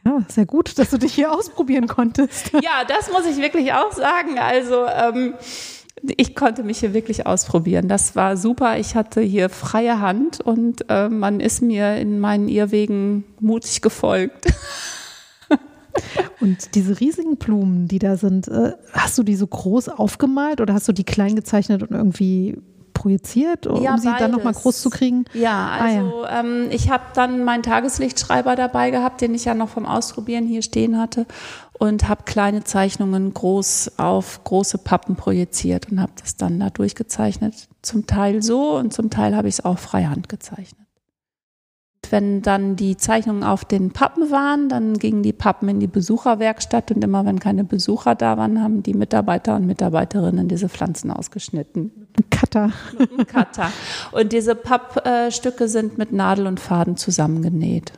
Ja, 0.05 0.21
sehr 0.29 0.47
gut, 0.47 0.79
dass 0.79 0.91
du 0.91 0.99
dich 0.99 1.15
hier 1.15 1.33
ausprobieren 1.39 1.89
konntest. 1.89 2.53
Ja, 2.53 2.85
das 2.87 3.11
muss 3.11 3.27
ich 3.27 3.39
wirklich 3.39 3.73
auch 3.73 3.93
sagen. 3.93 4.39
Also 4.39 4.87
ähm, 4.87 5.35
ich 6.17 6.35
konnte 6.35 6.63
mich 6.63 6.81
hier 6.81 6.93
wirklich 6.93 7.27
ausprobieren. 7.27 7.89
Das 7.89 8.15
war 8.15 8.37
super. 8.37 8.79
Ich 8.79 8.95
hatte 8.95 9.21
hier 9.21 9.49
freie 9.49 10.01
Hand 10.01 10.41
und 10.41 10.91
äh, 10.91 11.09
man 11.09 11.41
ist 11.41 11.63
mir 11.63 11.97
in 11.97 12.21
meinen 12.21 12.49
Irrwegen 12.49 13.25
mutig 13.41 13.81
gefolgt. 13.81 14.47
Und 16.41 16.75
diese 16.75 16.99
riesigen 16.99 17.37
Blumen, 17.37 17.87
die 17.87 18.01
da 18.01 18.17
sind, 18.17 18.49
äh, 18.49 18.73
hast 18.93 19.17
du 19.17 19.23
die 19.23 19.37
so 19.37 19.47
groß 19.47 19.89
aufgemalt 19.89 20.61
oder 20.61 20.75
hast 20.75 20.89
du 20.89 20.93
die 20.93 21.05
klein 21.05 21.37
gezeichnet 21.37 21.83
und 21.83 21.93
irgendwie 21.93 22.59
projiziert, 22.95 23.67
um 23.67 23.83
ja, 23.83 23.99
sie 23.99 24.09
dann 24.19 24.31
nochmal 24.31 24.55
groß 24.55 24.81
zu 24.81 24.89
kriegen? 24.89 25.27
Ja, 25.35 25.69
also 25.69 26.25
ah, 26.25 26.33
ja. 26.33 26.41
Ähm, 26.41 26.69
ich 26.71 26.91
habe 26.91 27.05
dann 27.15 27.45
meinen 27.45 27.63
Tageslichtschreiber 27.63 28.57
dabei 28.57 28.91
gehabt, 28.91 29.21
den 29.21 29.35
ich 29.35 29.45
ja 29.45 29.55
noch 29.55 29.69
vom 29.69 29.85
Ausprobieren 29.85 30.47
hier 30.47 30.63
stehen 30.63 30.99
hatte 30.99 31.27
und 31.79 32.09
habe 32.09 32.23
kleine 32.25 32.65
Zeichnungen 32.65 33.35
groß 33.35 33.99
auf 33.99 34.43
große 34.45 34.79
Pappen 34.79 35.17
projiziert 35.17 35.91
und 35.91 36.01
habe 36.01 36.13
das 36.21 36.37
dann 36.37 36.61
da 36.61 36.71
durchgezeichnet. 36.71 37.69
Zum 37.83 38.07
Teil 38.07 38.43
so 38.43 38.77
und 38.77 38.95
zum 38.95 39.11
Teil 39.11 39.37
habe 39.37 39.49
ich 39.49 39.57
es 39.57 39.65
auch 39.65 39.79
freihand 39.79 40.29
gezeichnet. 40.29 40.85
Wenn 42.11 42.43
dann 42.43 42.77
die 42.77 42.97
Zeichnungen 42.97 43.43
auf 43.43 43.65
den 43.65 43.91
Pappen 43.93 44.31
waren, 44.31 44.69
dann 44.69 44.99
gingen 44.99 45.23
die 45.23 45.33
Pappen 45.33 45.69
in 45.69 45.81
die 45.81 45.87
Besucherwerkstatt 45.87 46.91
und 46.91 47.03
immer 47.03 47.25
wenn 47.25 47.41
keine 47.41 47.65
Besucher 47.65 48.15
da 48.15 48.37
waren, 48.37 48.63
haben 48.63 48.83
die 48.83 48.95
Mitarbeiter 48.95 49.57
und 49.57 49.67
Mitarbeiterinnen 49.67 50.49
diese 50.49 50.69
Pflanzen 50.69 51.11
ausgeschnitten. 51.11 52.04
Ein 52.17 52.31
Cutter. 52.31 52.73
Ein 52.99 53.27
Cutter. 53.27 53.73
Und 54.13 54.33
diese 54.33 54.55
Pappstücke 54.55 55.69
sind 55.69 55.99
mit 55.99 56.13
Nadel 56.13 56.47
und 56.47 56.61
Faden 56.61 56.97
zusammengenäht. 56.97 57.93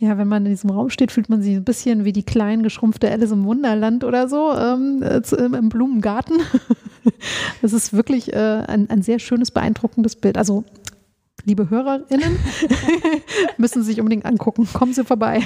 Ja, 0.00 0.16
wenn 0.16 0.28
man 0.28 0.46
in 0.46 0.52
diesem 0.52 0.70
Raum 0.70 0.90
steht, 0.90 1.10
fühlt 1.10 1.28
man 1.28 1.42
sich 1.42 1.56
ein 1.56 1.64
bisschen 1.64 2.04
wie 2.04 2.12
die 2.12 2.22
klein 2.22 2.62
geschrumpfte 2.62 3.10
Alice 3.10 3.32
im 3.32 3.44
Wunderland 3.44 4.04
oder 4.04 4.28
so 4.28 4.52
ähm, 4.52 5.02
äh, 5.02 5.20
im 5.36 5.68
Blumengarten. 5.68 6.40
Das 7.62 7.72
ist 7.72 7.94
wirklich 7.94 8.34
äh, 8.34 8.62
ein, 8.66 8.90
ein 8.90 9.00
sehr 9.00 9.18
schönes, 9.18 9.50
beeindruckendes 9.50 10.16
Bild. 10.16 10.36
Also 10.36 10.64
liebe 11.48 11.70
HörerInnen, 11.70 12.38
müssen 13.56 13.82
Sie 13.82 13.90
sich 13.90 14.00
unbedingt 14.00 14.26
angucken. 14.26 14.68
Kommen 14.72 14.92
Sie 14.92 15.02
vorbei. 15.02 15.40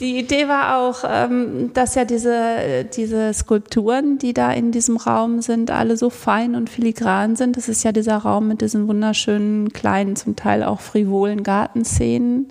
Die 0.00 0.18
Idee 0.18 0.48
war 0.48 0.78
auch, 0.78 1.02
ähm, 1.08 1.70
dass 1.72 1.94
ja 1.94 2.04
diese, 2.04 2.84
diese 2.94 3.32
Skulpturen, 3.32 4.18
die 4.18 4.34
da 4.34 4.52
in 4.52 4.70
diesem 4.70 4.98
Raum 4.98 5.40
sind, 5.40 5.70
alle 5.70 5.96
so 5.96 6.10
fein 6.10 6.54
und 6.54 6.68
filigran 6.68 7.36
sind. 7.36 7.56
Das 7.56 7.68
ist 7.68 7.82
ja 7.82 7.92
dieser 7.92 8.18
Raum 8.18 8.48
mit 8.48 8.60
diesen 8.60 8.86
wunderschönen, 8.86 9.72
kleinen, 9.72 10.14
zum 10.14 10.36
Teil 10.36 10.62
auch 10.62 10.80
frivolen 10.80 11.42
Gartenszenen. 11.42 12.48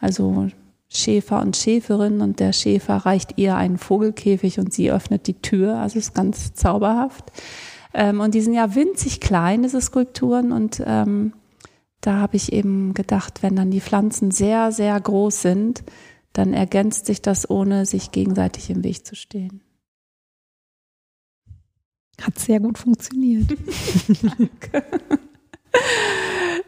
Also 0.00 0.48
Schäfer 0.88 1.40
und 1.42 1.56
Schäferin 1.56 2.20
und 2.20 2.38
der 2.38 2.52
Schäfer 2.52 2.98
reicht 2.98 3.38
ihr 3.38 3.56
einen 3.56 3.76
Vogelkäfig 3.76 4.60
und 4.60 4.72
sie 4.72 4.92
öffnet 4.92 5.26
die 5.26 5.42
Tür. 5.42 5.78
Also 5.78 5.98
ist 5.98 6.14
ganz 6.14 6.54
zauberhaft. 6.54 7.24
Ähm, 7.92 8.20
und 8.20 8.34
die 8.34 8.40
sind 8.40 8.54
ja 8.54 8.76
winzig 8.76 9.20
klein, 9.20 9.64
diese 9.64 9.80
Skulpturen 9.80 10.52
und 10.52 10.80
ähm, 10.86 11.32
da 12.00 12.16
habe 12.16 12.36
ich 12.36 12.52
eben 12.52 12.94
gedacht, 12.94 13.42
wenn 13.42 13.56
dann 13.56 13.70
die 13.70 13.80
Pflanzen 13.80 14.30
sehr, 14.30 14.72
sehr 14.72 15.00
groß 15.00 15.42
sind, 15.42 15.82
dann 16.32 16.52
ergänzt 16.52 17.06
sich 17.06 17.22
das, 17.22 17.48
ohne 17.48 17.86
sich 17.86 18.12
gegenseitig 18.12 18.70
im 18.70 18.84
Weg 18.84 19.06
zu 19.06 19.16
stehen. 19.16 19.62
Hat 22.20 22.38
sehr 22.38 22.60
gut 22.60 22.78
funktioniert. 22.78 23.48
Danke. 24.22 24.84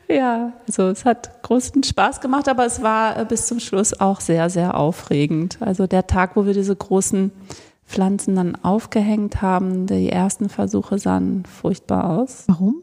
Ja, 0.09 0.55
also 0.67 0.89
es 0.89 1.05
hat 1.05 1.43
großen 1.43 1.83
Spaß 1.83 2.21
gemacht, 2.21 2.49
aber 2.49 2.65
es 2.65 2.83
war 2.83 3.19
äh, 3.19 3.25
bis 3.27 3.47
zum 3.47 3.61
Schluss 3.61 3.99
auch 3.99 4.21
sehr, 4.21 4.49
sehr 4.49 4.77
aufregend. 4.77 5.59
Also 5.61 5.87
der 5.87 6.07
Tag, 6.07 6.35
wo 6.35 6.47
wir 6.47 6.55
diese 6.55 6.75
großen 6.75 7.31
Pflanzen 7.85 8.37
dann 8.37 8.55
aufgehängt 8.57 9.43
haben, 9.43 9.87
die 9.87 10.09
ersten 10.09 10.49
Versuche 10.49 10.99
sahen 10.99 11.45
furchtbar 11.45 12.19
aus. 12.19 12.45
Warum? 12.47 12.83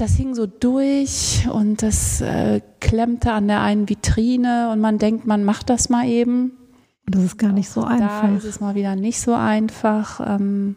Das 0.00 0.14
hing 0.14 0.34
so 0.34 0.46
durch 0.46 1.48
und 1.52 1.82
das 1.82 2.20
äh, 2.20 2.60
klemmte 2.80 3.32
an 3.32 3.48
der 3.48 3.60
einen 3.60 3.88
Vitrine 3.88 4.70
und 4.72 4.80
man 4.80 4.98
denkt, 4.98 5.26
man 5.26 5.44
macht 5.44 5.70
das 5.70 5.88
mal 5.88 6.06
eben. 6.06 6.52
Und 7.06 7.14
das 7.14 7.22
ist 7.22 7.38
gar 7.38 7.52
nicht 7.52 7.68
so 7.68 7.82
einfach. 7.82 8.22
Da 8.22 8.36
ist 8.36 8.44
es 8.44 8.60
mal 8.60 8.74
wieder 8.74 8.94
nicht 8.96 9.20
so 9.20 9.34
einfach, 9.34 10.20
ähm, 10.24 10.76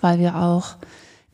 weil 0.00 0.18
wir 0.18 0.36
auch 0.36 0.76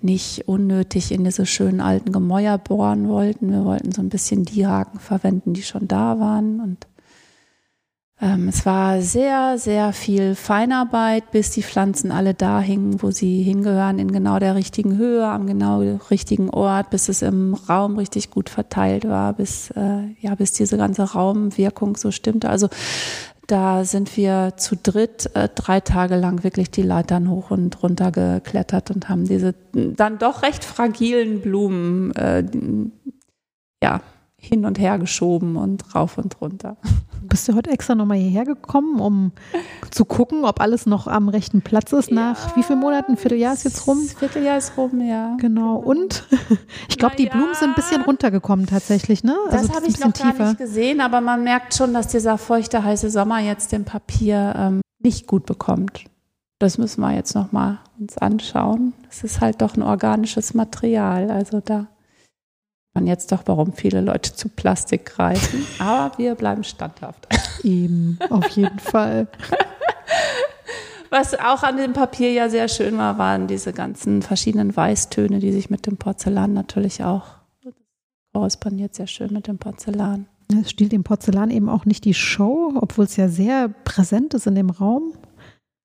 nicht 0.01 0.49
unnötig 0.49 1.13
in 1.13 1.25
diese 1.25 1.47
schönen 1.47 1.81
alten 1.81 2.13
Gemäuer 2.13 2.59
bohren 2.59 3.09
wollten. 3.09 3.51
Wir 3.51 3.65
wollten 3.65 3.93
so 3.93 4.01
ein 4.03 4.09
bisschen 4.09 4.45
die 4.45 4.67
Haken 4.67 4.99
verwenden, 4.99 5.55
die 5.55 5.63
schon 5.63 5.89
da 5.89 6.19
waren 6.19 6.61
und 6.61 6.87
es 8.25 8.65
war 8.65 9.03
sehr, 9.03 9.59
sehr 9.59 9.93
viel 9.93 10.37
Feinarbeit, 10.37 11.33
bis 11.33 11.51
die 11.51 11.65
Pflanzen 11.65 12.13
alle 12.13 12.35
da 12.35 12.61
hingen, 12.61 13.03
wo 13.03 13.11
sie 13.11 13.43
hingehören, 13.43 13.99
in 13.99 14.13
genau 14.13 14.39
der 14.39 14.55
richtigen 14.55 14.97
Höhe, 14.97 15.27
am 15.27 15.49
genau 15.49 15.81
richtigen 15.81 16.49
Ort, 16.49 16.91
bis 16.91 17.09
es 17.09 17.23
im 17.23 17.55
Raum 17.55 17.99
richtig 17.99 18.31
gut 18.31 18.49
verteilt 18.49 19.09
war, 19.09 19.33
bis, 19.33 19.71
äh, 19.73 20.05
ja, 20.21 20.37
bis 20.37 20.53
diese 20.53 20.77
ganze 20.77 21.03
Raumwirkung 21.03 21.97
so 21.97 22.13
stimmte. 22.13 22.49
Also 22.49 22.69
da 23.49 23.85
sind 23.85 24.17
wir 24.17 24.55
zu 24.57 24.77
dritt 24.77 25.35
äh, 25.35 25.49
drei 25.53 25.81
Tage 25.81 26.15
lang 26.15 26.45
wirklich 26.45 26.71
die 26.71 26.83
Leitern 26.83 27.29
hoch 27.29 27.51
und 27.51 27.83
runter 27.83 28.13
geklettert 28.13 28.93
und 28.93 29.09
haben 29.09 29.25
diese 29.25 29.57
dann 29.73 30.19
doch 30.19 30.43
recht 30.43 30.65
fragilen 30.65 31.41
Blumen 31.41 32.15
äh, 32.15 32.45
ja, 33.83 34.01
hin 34.45 34.65
und 34.65 34.79
her 34.79 34.99
geschoben 34.99 35.57
und 35.57 35.95
rauf 35.95 36.19
und 36.19 36.41
runter. 36.41 36.77
Bist 37.23 37.47
du 37.47 37.55
heute 37.55 37.71
extra 37.71 37.95
nochmal 37.95 38.19
hierher 38.19 38.45
gekommen, 38.45 39.01
um 39.01 39.31
zu 39.93 40.05
gucken, 40.05 40.45
ob 40.45 40.61
alles 40.61 40.85
noch 40.85 41.07
am 41.07 41.29
rechten 41.29 41.63
Platz 41.63 41.93
ist? 41.93 42.11
Nach 42.11 42.49
ja, 42.51 42.57
wie 42.57 42.65
vielen 42.65 42.81
Monaten? 42.81 43.17
Vierteljahr 43.17 43.55
ist 43.55 43.63
jetzt 43.63 43.87
rum? 43.87 43.99
Vierteljahr 44.01 44.59
ist 44.59 44.77
rum, 44.77 45.01
ja. 45.01 45.37
Genau. 45.39 45.77
Und 45.77 46.25
ich 46.89 46.99
glaube, 46.99 47.15
die 47.15 47.27
Blumen 47.27 47.55
sind 47.55 47.71
ein 47.71 47.75
bisschen 47.77 48.03
runtergekommen 48.03 48.67
tatsächlich, 48.67 49.23
ne? 49.23 49.37
Also 49.49 49.69
das 49.69 49.77
habe 49.77 49.87
ich 49.87 50.01
noch 50.01 50.13
tiefer. 50.13 50.33
gar 50.33 50.49
nicht 50.49 50.59
gesehen, 50.59 51.01
aber 51.01 51.21
man 51.21 51.45
merkt 51.45 51.75
schon, 51.75 51.95
dass 51.95 52.09
dieser 52.09 52.37
feuchte, 52.37 52.83
heiße 52.83 53.11
Sommer 53.11 53.39
jetzt 53.39 53.71
dem 53.71 53.85
Papier 53.85 54.55
ähm, 54.57 54.81
nicht 54.99 55.29
gut 55.29 55.47
bekommt. 55.47 56.05
Das 56.59 56.79
müssen 56.79 57.01
wir 57.01 57.15
jetzt 57.15 57.35
noch 57.37 57.53
mal 57.53 57.79
uns 57.99 58.19
anschauen. 58.19 58.93
Es 59.09 59.23
ist 59.23 59.41
halt 59.41 59.63
doch 59.63 59.77
ein 59.77 59.83
organisches 59.83 60.53
Material. 60.55 61.31
Also 61.31 61.61
da 61.61 61.87
man 62.95 63.07
jetzt 63.07 63.33
doch, 63.33 63.43
warum 63.47 63.73
viele 63.73 64.01
Leute 64.01 64.35
zu 64.35 64.49
Plastik 64.49 65.07
greifen. 65.07 65.67
Aber 65.79 66.17
wir 66.19 66.35
bleiben 66.35 66.65
standhaft. 66.65 67.27
Eben, 67.63 68.19
auf 68.31 68.49
jeden 68.49 68.79
Fall. 68.79 69.29
Was 71.11 71.35
auch 71.35 71.63
an 71.63 71.77
dem 71.77 71.93
Papier 71.93 72.33
ja 72.33 72.49
sehr 72.49 72.69
schön 72.69 72.97
war, 72.97 73.19
waren 73.19 73.47
diese 73.47 73.73
ganzen 73.73 74.23
verschiedenen 74.23 74.75
Weißtöne, 74.75 75.41
die 75.41 75.53
sich 75.53 75.69
mit 75.69 75.87
dem 75.87 75.97
Porzellan 75.97 76.53
natürlich 76.53 77.05
auch 77.05 77.25
korrespondiert 78.33 78.95
sehr 78.95 79.07
schön 79.07 79.33
mit 79.33 79.47
dem 79.47 79.59
Porzellan. 79.59 80.27
Es 80.61 80.71
stiehlt 80.71 80.93
dem 80.93 81.05
Porzellan 81.05 81.51
eben 81.51 81.69
auch 81.69 81.85
nicht 81.85 82.05
die 82.05 82.15
Show, 82.15 82.73
obwohl 82.77 83.05
es 83.05 83.17
ja 83.17 83.29
sehr 83.29 83.69
präsent 83.69 84.35
ist 84.35 84.47
in 84.47 84.55
dem 84.55 84.71
Raum. 84.71 85.13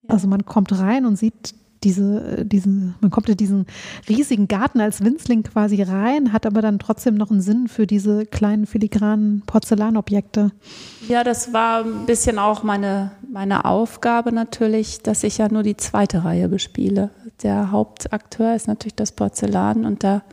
Also 0.08 0.28
man 0.28 0.46
kommt 0.46 0.78
rein 0.78 1.06
und 1.06 1.18
sieht 1.18 1.54
diese, 1.84 2.46
diese, 2.46 2.70
man 2.70 3.12
kommt 3.12 3.30
in 3.30 3.38
diesen 3.38 3.66
riesigen 4.08 4.48
Garten 4.48 4.82
als 4.82 5.04
Winzling 5.04 5.44
quasi 5.44 5.82
rein, 5.82 6.34
hat 6.34 6.46
aber 6.46 6.62
dann 6.62 6.80
trotzdem 6.80 7.16
noch 7.16 7.32
einen 7.32 7.42
Sinn 7.42 7.68
für 7.68 7.88
diese 7.88 8.26
kleinen 8.26 8.66
filigranen 8.66 9.44
Porzellanobjekte. 9.46 10.52
Ja, 11.08 11.24
das 11.24 11.54
war 11.54 11.84
ein 11.84 12.06
bisschen 12.06 12.40
auch 12.40 12.64
meine, 12.64 13.12
meine 13.32 13.66
Aufgabe 13.66 14.32
natürlich, 14.32 15.02
dass 15.04 15.24
ich 15.24 15.38
ja 15.38 15.50
nur 15.50 15.64
die 15.64 15.78
zweite 15.78 16.24
Reihe 16.24 16.50
bespiele. 16.50 17.12
Der 17.44 17.72
Hauptakteur 17.72 18.56
ist 18.56 18.68
natürlich 18.68 18.96
das 18.96 19.12
Porzellan 19.12 19.86
und 19.86 20.04
da 20.04 20.24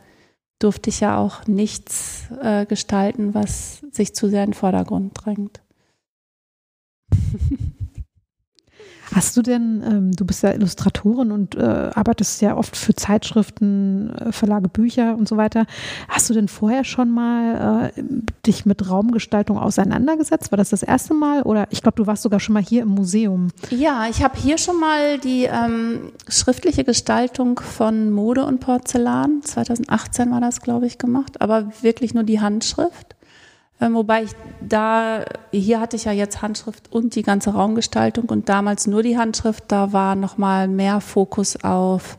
durfte 0.59 0.89
ich 0.89 1.01
ja 1.01 1.17
auch 1.17 1.45
nichts 1.47 2.27
äh, 2.41 2.65
gestalten, 2.65 3.33
was 3.33 3.81
sich 3.91 4.15
zu 4.15 4.29
sehr 4.29 4.43
in 4.43 4.51
den 4.51 4.55
Vordergrund 4.55 5.13
drängt. 5.13 5.61
Hast 9.15 9.37
du 9.37 9.41
denn, 9.41 9.81
ähm, 9.87 10.11
du 10.11 10.25
bist 10.25 10.43
ja 10.43 10.51
Illustratorin 10.51 11.31
und 11.31 11.55
äh, 11.55 11.61
arbeitest 11.61 12.41
ja 12.41 12.57
oft 12.57 12.75
für 12.75 12.93
Zeitschriften, 12.95 14.13
äh, 14.13 14.33
Verlage, 14.33 14.67
Bücher 14.67 15.15
und 15.17 15.25
so 15.25 15.37
weiter. 15.37 15.67
Hast 16.09 16.29
du 16.29 16.33
denn 16.33 16.49
vorher 16.49 16.83
schon 16.83 17.11
mal 17.11 17.93
äh, 17.95 18.03
dich 18.45 18.65
mit 18.65 18.89
Raumgestaltung 18.89 19.57
auseinandergesetzt? 19.57 20.51
War 20.51 20.57
das 20.57 20.71
das 20.71 20.83
erste 20.83 21.13
Mal 21.13 21.43
oder 21.43 21.65
ich 21.69 21.81
glaube, 21.81 21.95
du 21.95 22.07
warst 22.07 22.23
sogar 22.23 22.41
schon 22.41 22.51
mal 22.51 22.61
hier 22.61 22.81
im 22.81 22.89
Museum? 22.89 23.51
Ja, 23.69 24.05
ich 24.09 24.21
habe 24.21 24.37
hier 24.37 24.57
schon 24.57 24.81
mal 24.81 25.17
die 25.17 25.45
ähm, 25.45 26.11
schriftliche 26.27 26.83
Gestaltung 26.83 27.61
von 27.61 28.11
Mode 28.11 28.43
und 28.43 28.59
Porzellan, 28.59 29.41
2018 29.43 30.29
war 30.29 30.41
das, 30.41 30.59
glaube 30.59 30.87
ich, 30.87 30.97
gemacht, 30.97 31.39
aber 31.39 31.71
wirklich 31.81 32.13
nur 32.13 32.25
die 32.25 32.41
Handschrift. 32.41 33.14
Ähm, 33.81 33.93
wobei 33.93 34.23
ich 34.23 34.31
da, 34.61 35.25
hier 35.51 35.79
hatte 35.79 35.97
ich 35.97 36.05
ja 36.05 36.11
jetzt 36.11 36.41
Handschrift 36.41 36.91
und 36.91 37.15
die 37.15 37.23
ganze 37.23 37.51
Raumgestaltung 37.51 38.25
und 38.25 38.47
damals 38.47 38.87
nur 38.87 39.03
die 39.03 39.17
Handschrift, 39.17 39.65
da 39.67 39.91
war 39.91 40.15
nochmal 40.15 40.67
mehr 40.67 41.01
Fokus 41.01 41.61
auf 41.63 42.17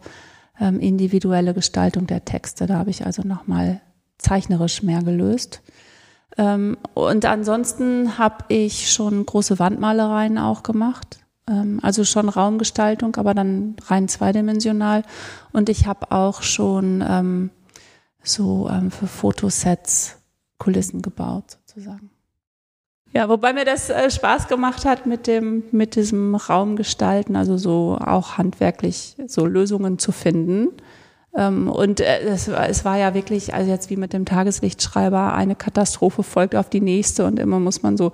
ähm, 0.60 0.80
individuelle 0.80 1.54
Gestaltung 1.54 2.06
der 2.06 2.24
Texte. 2.24 2.66
Da 2.66 2.76
habe 2.76 2.90
ich 2.90 3.06
also 3.06 3.22
nochmal 3.22 3.80
zeichnerisch 4.18 4.82
mehr 4.82 5.02
gelöst. 5.02 5.62
Ähm, 6.36 6.76
und 6.94 7.24
ansonsten 7.24 8.18
habe 8.18 8.44
ich 8.48 8.90
schon 8.92 9.24
große 9.24 9.58
Wandmalereien 9.58 10.38
auch 10.38 10.62
gemacht. 10.62 11.20
Ähm, 11.48 11.80
also 11.82 12.04
schon 12.04 12.28
Raumgestaltung, 12.28 13.16
aber 13.16 13.32
dann 13.32 13.76
rein 13.86 14.08
zweidimensional. 14.08 15.02
Und 15.52 15.68
ich 15.68 15.86
habe 15.86 16.12
auch 16.12 16.42
schon 16.42 17.02
ähm, 17.06 17.50
so 18.22 18.68
ähm, 18.70 18.90
für 18.90 19.06
Fotosets 19.06 20.18
Kulissen 20.58 21.02
gebaut 21.02 21.58
sozusagen. 21.66 22.10
Ja, 23.12 23.28
wobei 23.28 23.52
mir 23.52 23.64
das 23.64 23.88
äh, 23.88 24.10
Spaß 24.10 24.48
gemacht 24.48 24.84
hat 24.84 25.06
mit 25.06 25.26
dem, 25.26 25.64
mit 25.70 25.96
diesem 25.96 26.34
Raumgestalten, 26.34 27.36
also 27.36 27.56
so 27.56 27.96
auch 27.98 28.36
handwerklich 28.36 29.16
so 29.26 29.46
Lösungen 29.46 29.98
zu 29.98 30.12
finden. 30.12 30.68
Ähm, 31.34 31.68
und 31.68 32.00
äh, 32.00 32.20
es, 32.20 32.48
es 32.48 32.84
war 32.84 32.98
ja 32.98 33.14
wirklich, 33.14 33.54
also 33.54 33.70
jetzt 33.70 33.90
wie 33.90 33.96
mit 33.96 34.12
dem 34.12 34.24
Tageslichtschreiber, 34.24 35.34
eine 35.34 35.54
Katastrophe 35.54 36.22
folgt 36.22 36.56
auf 36.56 36.68
die 36.68 36.80
nächste 36.80 37.26
und 37.26 37.38
immer 37.38 37.60
muss 37.60 37.82
man 37.82 37.96
so 37.96 38.12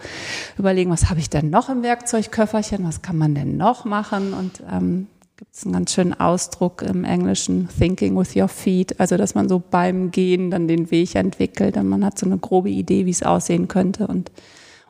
überlegen, 0.59 0.91
was 0.91 1.09
habe 1.09 1.21
ich 1.21 1.31
denn 1.31 1.51
noch 1.51 1.69
im 1.69 1.83
Werkzeugköfferchen, 1.83 2.87
was 2.87 3.03
kann 3.03 3.17
man 3.17 3.35
denn 3.35 3.57
noch 3.57 3.85
machen 3.85 4.35
und 4.35 4.63
ähm, 4.71 5.07
gibt 5.43 5.57
es 5.57 5.65
einen 5.65 5.73
ganz 5.73 5.93
schönen 5.93 6.15
Ausdruck 6.15 6.83
im 6.83 7.03
Englischen, 7.03 7.69
Thinking 7.77 8.17
with 8.17 8.37
your 8.37 8.47
feet, 8.47 9.01
also 9.01 9.17
dass 9.17 9.35
man 9.35 9.49
so 9.49 9.59
beim 9.59 10.13
Gehen 10.13 10.53
dann 10.53 10.69
den 10.69 10.93
Weg 10.93 11.17
entwickelt 11.17 11.77
und 11.77 11.89
man 11.89 12.05
hat 12.05 12.17
so 12.17 12.27
eine 12.27 12.39
grobe 12.39 12.71
Idee, 12.71 13.07
wie 13.07 13.11
es 13.11 13.25
aussehen 13.25 13.67
könnte 13.67 14.07
und, 14.07 14.31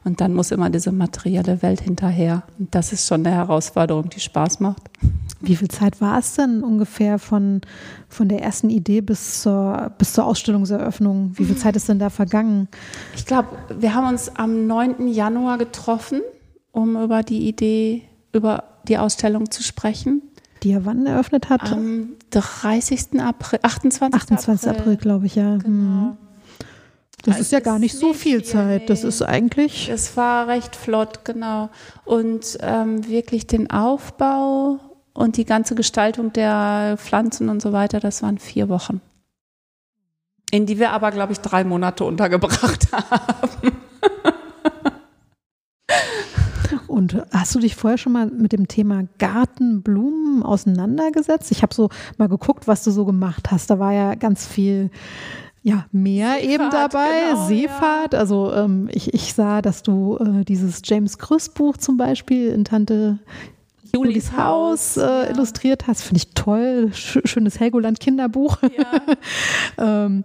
und 0.04 0.20
dann 0.20 0.34
muss 0.34 0.50
immer 0.50 0.68
diese 0.68 0.92
materielle 0.92 1.62
Welt 1.62 1.80
hinterher. 1.80 2.42
Und 2.58 2.74
das 2.74 2.92
ist 2.92 3.08
schon 3.08 3.24
eine 3.24 3.34
Herausforderung, 3.34 4.10
die 4.10 4.20
Spaß 4.20 4.60
macht. 4.60 4.82
Wie 5.40 5.56
viel 5.56 5.68
Zeit 5.68 6.02
war 6.02 6.18
es 6.18 6.34
denn 6.34 6.62
ungefähr 6.62 7.18
von, 7.18 7.62
von 8.10 8.28
der 8.28 8.42
ersten 8.42 8.68
Idee 8.68 9.00
bis 9.00 9.40
zur, 9.40 9.90
bis 9.96 10.12
zur 10.12 10.26
Ausstellungseröffnung? 10.26 11.32
Wie 11.34 11.46
viel 11.46 11.56
Zeit 11.56 11.76
ist 11.76 11.88
denn 11.88 11.98
da 11.98 12.10
vergangen? 12.10 12.68
Ich 13.16 13.24
glaube, 13.24 13.48
wir 13.78 13.94
haben 13.94 14.06
uns 14.06 14.28
am 14.36 14.66
9. 14.66 15.08
Januar 15.08 15.56
getroffen, 15.56 16.20
um 16.72 17.02
über 17.02 17.22
die 17.22 17.48
Idee, 17.48 18.02
über 18.34 18.64
die 18.86 18.98
Ausstellung 18.98 19.50
zu 19.50 19.62
sprechen 19.62 20.20
die 20.62 20.72
er 20.72 20.84
wann 20.84 21.06
eröffnet 21.06 21.48
hat? 21.48 21.72
Am 21.72 22.14
30. 22.30 23.20
April, 23.20 23.58
28. 23.62 24.14
28. 24.14 24.68
April, 24.68 24.80
April 24.80 24.96
glaube 24.96 25.26
ich, 25.26 25.34
ja. 25.34 25.56
Genau. 25.56 26.10
Hm. 26.10 26.16
Das 27.24 27.36
also 27.36 27.42
ist 27.42 27.52
ja 27.52 27.60
gar 27.60 27.78
nicht 27.78 27.96
so 27.96 28.12
viel, 28.12 28.40
viel 28.40 28.44
Zeit. 28.44 28.80
Nee. 28.82 28.86
Das 28.86 29.04
ist 29.04 29.22
eigentlich. 29.22 29.88
Es 29.88 30.16
war 30.16 30.48
recht 30.48 30.74
flott, 30.74 31.24
genau. 31.24 31.70
Und 32.04 32.58
ähm, 32.60 33.06
wirklich 33.08 33.46
den 33.46 33.70
Aufbau 33.70 34.80
und 35.14 35.36
die 35.36 35.44
ganze 35.44 35.74
Gestaltung 35.74 36.32
der 36.32 36.96
Pflanzen 36.98 37.48
und 37.48 37.62
so 37.62 37.72
weiter, 37.72 38.00
das 38.00 38.22
waren 38.22 38.38
vier 38.38 38.68
Wochen. 38.68 39.00
In 40.50 40.66
die 40.66 40.78
wir 40.78 40.90
aber, 40.90 41.12
glaube 41.12 41.32
ich, 41.32 41.38
drei 41.38 41.64
Monate 41.64 42.04
untergebracht 42.04 42.88
haben. 43.10 43.72
Und 46.92 47.22
hast 47.30 47.54
du 47.54 47.58
dich 47.58 47.74
vorher 47.74 47.96
schon 47.96 48.12
mal 48.12 48.26
mit 48.26 48.52
dem 48.52 48.68
Thema 48.68 49.04
Gartenblumen 49.18 50.42
auseinandergesetzt? 50.42 51.50
Ich 51.50 51.62
habe 51.62 51.74
so 51.74 51.88
mal 52.18 52.28
geguckt, 52.28 52.68
was 52.68 52.84
du 52.84 52.90
so 52.90 53.06
gemacht 53.06 53.50
hast. 53.50 53.70
Da 53.70 53.78
war 53.78 53.94
ja 53.94 54.14
ganz 54.14 54.46
viel 54.46 54.90
ja, 55.62 55.86
Meer 55.90 56.34
Seefahrt, 56.34 56.52
eben 56.52 56.70
dabei, 56.70 57.30
genau, 57.30 57.46
Seefahrt. 57.46 58.12
Ja. 58.12 58.18
Also 58.18 58.52
ähm, 58.52 58.90
ich, 58.92 59.14
ich 59.14 59.32
sah, 59.32 59.62
dass 59.62 59.82
du 59.82 60.18
äh, 60.18 60.44
dieses 60.44 60.82
James 60.84 61.16
Krüss 61.16 61.48
Buch 61.48 61.78
zum 61.78 61.96
Beispiel 61.96 62.48
in 62.48 62.66
Tante 62.66 63.20
Julis 63.94 64.36
Haus 64.36 64.96
äh, 64.96 65.00
ja. 65.00 65.30
illustriert 65.30 65.86
hast. 65.86 66.02
Finde 66.02 66.18
ich 66.18 66.34
toll. 66.34 66.90
Sch 66.94 67.18
schönes 67.24 67.60
Helgoland 67.60 68.00
Kinderbuch. 68.00 68.58
Ja. 68.62 69.02
ähm, 70.04 70.24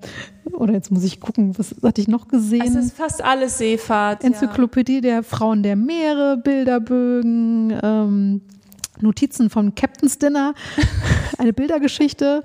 oder 0.53 0.73
jetzt 0.73 0.91
muss 0.91 1.03
ich 1.03 1.19
gucken, 1.19 1.57
was 1.57 1.75
hatte 1.83 2.01
ich 2.01 2.07
noch 2.07 2.27
gesehen? 2.27 2.61
Es 2.61 2.75
ist 2.75 2.97
fast 2.97 3.23
alles 3.23 3.57
Seefahrt. 3.57 4.23
Enzyklopädie 4.23 4.95
ja. 4.95 5.01
der 5.01 5.23
Frauen 5.23 5.63
der 5.63 5.75
Meere, 5.75 6.37
Bilderbögen, 6.37 7.77
ähm, 7.83 8.41
Notizen 9.01 9.49
vom 9.49 9.75
Captain's 9.75 10.17
Dinner, 10.17 10.53
eine 11.37 11.53
Bildergeschichte. 11.53 12.43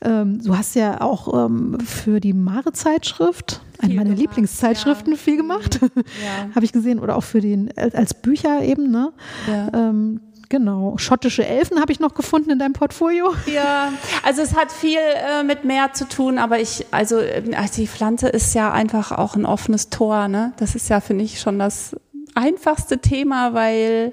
Ähm, 0.00 0.40
du 0.42 0.56
hast 0.56 0.76
ja 0.76 1.00
auch 1.00 1.46
ähm, 1.46 1.78
für 1.80 2.20
die 2.20 2.32
Mare-Zeitschrift, 2.32 3.60
eine 3.80 3.94
meiner 3.94 4.04
gemacht, 4.04 4.20
Lieblingszeitschriften, 4.20 5.12
ja. 5.12 5.18
viel 5.18 5.36
gemacht, 5.36 5.80
ja. 5.94 6.54
habe 6.54 6.64
ich 6.64 6.72
gesehen, 6.72 7.00
oder 7.00 7.16
auch 7.16 7.24
für 7.24 7.40
den 7.40 7.76
als 7.76 8.14
Bücher 8.14 8.62
eben, 8.62 8.90
ne? 8.92 9.12
Ja. 9.48 9.70
Ähm, 9.74 10.20
Genau. 10.48 10.96
Schottische 10.96 11.44
Elfen 11.44 11.80
habe 11.80 11.92
ich 11.92 12.00
noch 12.00 12.14
gefunden 12.14 12.50
in 12.50 12.58
deinem 12.58 12.72
Portfolio. 12.72 13.34
Ja, 13.46 13.92
also 14.24 14.40
es 14.40 14.56
hat 14.56 14.72
viel 14.72 14.98
äh, 14.98 15.42
mit 15.42 15.64
Meer 15.64 15.92
zu 15.92 16.08
tun, 16.08 16.38
aber 16.38 16.58
ich, 16.58 16.86
also, 16.90 17.16
also 17.18 17.74
die 17.76 17.86
Pflanze 17.86 18.28
ist 18.28 18.54
ja 18.54 18.72
einfach 18.72 19.12
auch 19.12 19.36
ein 19.36 19.44
offenes 19.44 19.90
Tor. 19.90 20.28
Ne? 20.28 20.52
Das 20.56 20.74
ist 20.74 20.88
ja, 20.88 21.00
finde 21.00 21.24
ich, 21.24 21.40
schon 21.40 21.58
das 21.58 21.96
einfachste 22.34 22.98
Thema, 22.98 23.52
weil 23.52 24.12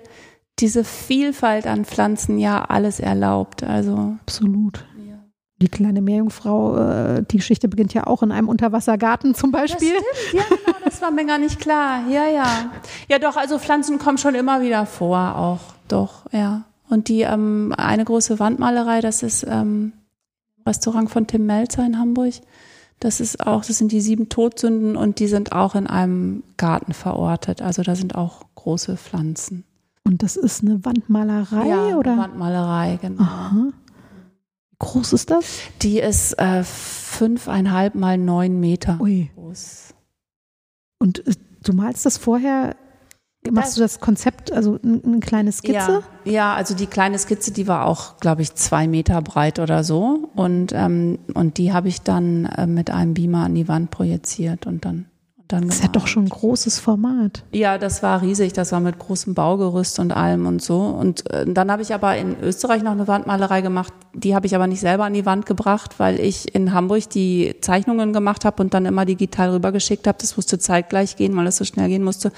diese 0.60 0.84
Vielfalt 0.84 1.68
an 1.68 1.86
Pflanzen 1.86 2.38
ja 2.38 2.66
alles 2.66 3.00
erlaubt. 3.00 3.64
Also 3.64 4.16
absolut. 4.22 4.86
Die 5.62 5.70
kleine 5.70 6.02
Meerjungfrau, 6.02 6.78
äh, 6.78 7.24
die 7.24 7.38
Geschichte 7.38 7.70
beginnt 7.70 7.94
ja 7.94 8.08
auch 8.08 8.22
in 8.22 8.34
einem 8.34 8.50
Unterwassergarten 8.50 9.36
zum 9.36 9.52
Beispiel. 9.52 9.94
Das 9.94 10.22
stimmt, 10.28 10.44
ja, 10.50 10.56
genau, 10.66 10.78
das 10.84 11.02
war 11.02 11.12
mir 11.12 11.26
gar 11.26 11.38
nicht 11.38 11.62
klar. 11.62 12.02
Ja, 12.10 12.26
ja. 12.28 12.72
Ja, 13.08 13.20
doch, 13.20 13.38
also 13.38 13.58
Pflanzen 13.58 13.98
kommen 13.98 14.18
schon 14.18 14.36
immer 14.36 14.62
wieder 14.62 14.86
vor, 14.86 15.36
auch. 15.38 15.75
Doch, 15.88 16.32
ja. 16.32 16.66
Und 16.90 17.08
die 17.08 17.22
ähm, 17.22 17.74
eine 17.78 18.06
große 18.06 18.40
Wandmalerei, 18.40 19.02
das 19.02 19.24
ist 19.24 19.46
ähm, 19.48 19.94
Restaurant 20.66 21.10
von 21.10 21.28
Tim 21.28 21.46
Melzer 21.46 21.86
in 21.86 21.98
Hamburg. 21.98 22.34
Das 23.00 23.20
ist 23.20 23.46
auch, 23.46 23.66
das 23.66 23.78
sind 23.78 23.92
die 23.92 24.02
sieben 24.02 24.30
Todsünden 24.30 24.96
und 24.96 25.20
die 25.20 25.28
sind 25.28 25.52
auch 25.52 25.76
in 25.76 25.88
einem 25.88 26.44
Garten 26.58 26.94
verortet. 26.94 27.62
Also 27.62 27.84
da 27.84 27.96
sind 27.96 28.16
auch 28.16 28.46
große 28.56 28.98
Pflanzen. 28.98 29.66
Und 30.04 30.24
das 30.24 30.36
ist 30.38 30.64
eine 30.64 30.86
Wandmalerei 30.86 31.68
ja, 31.68 31.98
oder? 31.98 32.14
Eine 32.14 32.22
Wandmalerei, 32.22 33.00
genau. 33.02 33.24
Aha. 33.24 33.72
Wie 34.70 34.76
groß 34.80 35.14
ist 35.14 35.32
das? 35.32 35.60
Die 35.82 36.00
ist 36.00 36.34
äh, 36.34 36.64
fünfeinhalb 36.64 37.96
mal 37.96 38.18
neun 38.18 38.60
Meter 38.60 39.00
Ui. 39.02 39.32
groß. 39.36 39.94
Und 41.00 41.28
äh, 41.28 41.34
du 41.64 41.74
malst 41.74 42.06
das 42.06 42.18
vorher 42.18 42.76
Machst 43.52 43.70
das, 43.70 43.76
du 43.76 43.82
das 43.82 44.00
Konzept, 44.00 44.52
also 44.52 44.80
eine 44.84 45.20
kleine 45.20 45.52
Skizze? 45.52 46.04
Ja, 46.24 46.32
ja, 46.32 46.54
also 46.54 46.76
die 46.76 46.88
kleine 46.88 47.18
Skizze, 47.18 47.52
die 47.52 47.68
war 47.68 47.86
auch, 47.86 48.18
glaube 48.18 48.42
ich, 48.42 48.54
zwei 48.56 48.88
Meter 48.88 49.22
breit 49.22 49.60
oder 49.60 49.84
so. 49.84 50.30
Und, 50.36 50.72
ähm, 50.74 51.20
und 51.34 51.58
die 51.58 51.74
habe 51.74 51.88
ich 51.88 52.02
dann 52.02 52.46
äh, 52.46 52.68
mit 52.68 52.90
einem 52.90 53.14
Beamer 53.14 53.46
an 53.46 53.56
die 53.56 53.68
Wand 53.68 53.92
projiziert 53.92 54.66
und 54.68 54.86
dann 54.86 55.06
dann 55.48 55.68
das 55.68 55.76
ist 55.76 55.84
ja 55.84 55.90
doch 55.90 56.08
schon 56.08 56.26
ein 56.26 56.30
großes 56.30 56.80
Format. 56.80 57.44
Ja, 57.52 57.78
das 57.78 58.02
war 58.02 58.22
riesig. 58.22 58.54
Das 58.54 58.72
war 58.72 58.80
mit 58.80 58.98
großem 58.98 59.36
Baugerüst 59.36 60.00
und 60.00 60.12
allem 60.12 60.48
und 60.48 60.62
so. 60.62 60.80
Und 60.80 61.30
äh, 61.32 61.46
dann 61.48 61.72
habe 61.72 61.82
ich 61.82 61.94
aber 61.94 62.18
in 62.18 62.36
Österreich 62.42 62.82
noch 62.82 62.94
eine 62.94 63.08
Wandmalerei 63.08 63.62
gemacht. 63.62 63.94
Die 64.14 64.34
habe 64.34 64.48
ich 64.48 64.56
aber 64.56 64.68
nicht 64.68 64.80
selber 64.80 65.06
an 65.06 65.14
die 65.14 65.26
Wand 65.26 65.46
gebracht, 65.46 66.00
weil 66.00 66.20
ich 66.20 66.56
in 66.56 66.74
Hamburg 66.74 67.10
die 67.10 67.56
Zeichnungen 67.62 68.12
gemacht 68.12 68.44
habe 68.44 68.64
und 68.64 68.74
dann 68.74 68.86
immer 68.86 69.06
digital 69.06 69.52
rübergeschickt 69.52 70.08
habe. 70.08 70.18
Das 70.20 70.36
musste 70.36 70.58
zeitgleich 70.58 71.16
gehen, 71.16 71.36
weil 71.36 71.48
es 71.48 71.58
so 71.58 71.66
schnell 71.66 71.90
gehen 71.90 72.04
musste. 72.04 72.32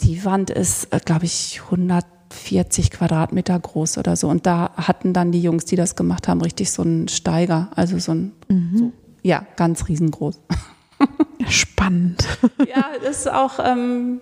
Die 0.00 0.24
Wand 0.24 0.50
ist, 0.50 0.92
äh, 0.92 1.00
glaube 1.04 1.24
ich, 1.24 1.62
140 1.64 2.90
Quadratmeter 2.90 3.58
groß 3.58 3.98
oder 3.98 4.16
so. 4.16 4.28
Und 4.28 4.46
da 4.46 4.70
hatten 4.76 5.12
dann 5.12 5.32
die 5.32 5.40
Jungs, 5.40 5.64
die 5.64 5.76
das 5.76 5.96
gemacht 5.96 6.28
haben, 6.28 6.40
richtig 6.40 6.70
so 6.70 6.82
einen 6.82 7.08
Steiger. 7.08 7.70
Also 7.74 7.98
so 7.98 8.12
ein, 8.12 8.32
mhm. 8.48 8.76
so, 8.76 8.92
ja, 9.22 9.46
ganz 9.56 9.88
riesengroß. 9.88 10.40
Spannend. 11.48 12.26
Ja, 12.66 12.86
das 13.02 13.20
ist 13.20 13.30
auch 13.30 13.58
ähm, 13.62 14.20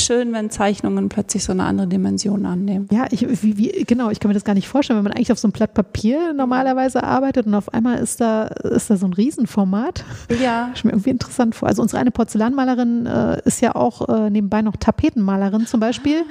schön, 0.00 0.32
wenn 0.32 0.50
Zeichnungen 0.50 1.08
plötzlich 1.08 1.44
so 1.44 1.52
eine 1.52 1.64
andere 1.64 1.86
Dimension 1.86 2.46
annehmen. 2.46 2.88
Ja, 2.90 3.06
ich, 3.10 3.26
wie, 3.42 3.56
wie, 3.56 3.84
genau, 3.84 4.10
ich 4.10 4.20
kann 4.20 4.28
mir 4.28 4.34
das 4.34 4.44
gar 4.44 4.54
nicht 4.54 4.68
vorstellen, 4.68 4.98
wenn 4.98 5.04
man 5.04 5.12
eigentlich 5.12 5.32
auf 5.32 5.38
so 5.38 5.46
einem 5.46 5.52
Blatt 5.52 5.74
Papier 5.74 6.32
normalerweise 6.32 7.02
arbeitet 7.04 7.46
und 7.46 7.54
auf 7.54 7.72
einmal 7.72 7.98
ist 7.98 8.20
da, 8.20 8.44
ist 8.44 8.90
da 8.90 8.96
so 8.96 9.06
ein 9.06 9.12
Riesenformat. 9.12 10.04
Ja. 10.42 10.70
Ich 10.82 10.84
mir 10.84 10.92
irgendwie 10.92 11.10
interessant 11.10 11.54
vor. 11.54 11.68
Also 11.68 11.82
unsere 11.82 12.00
eine 12.00 12.10
Porzellanmalerin 12.10 13.06
äh, 13.06 13.40
ist 13.44 13.60
ja 13.60 13.76
auch 13.76 14.08
äh, 14.08 14.30
nebenbei 14.30 14.62
noch 14.62 14.74
Tapetenmalerin 14.76 15.66
zum 15.66 15.80
Beispiel. 15.80 16.24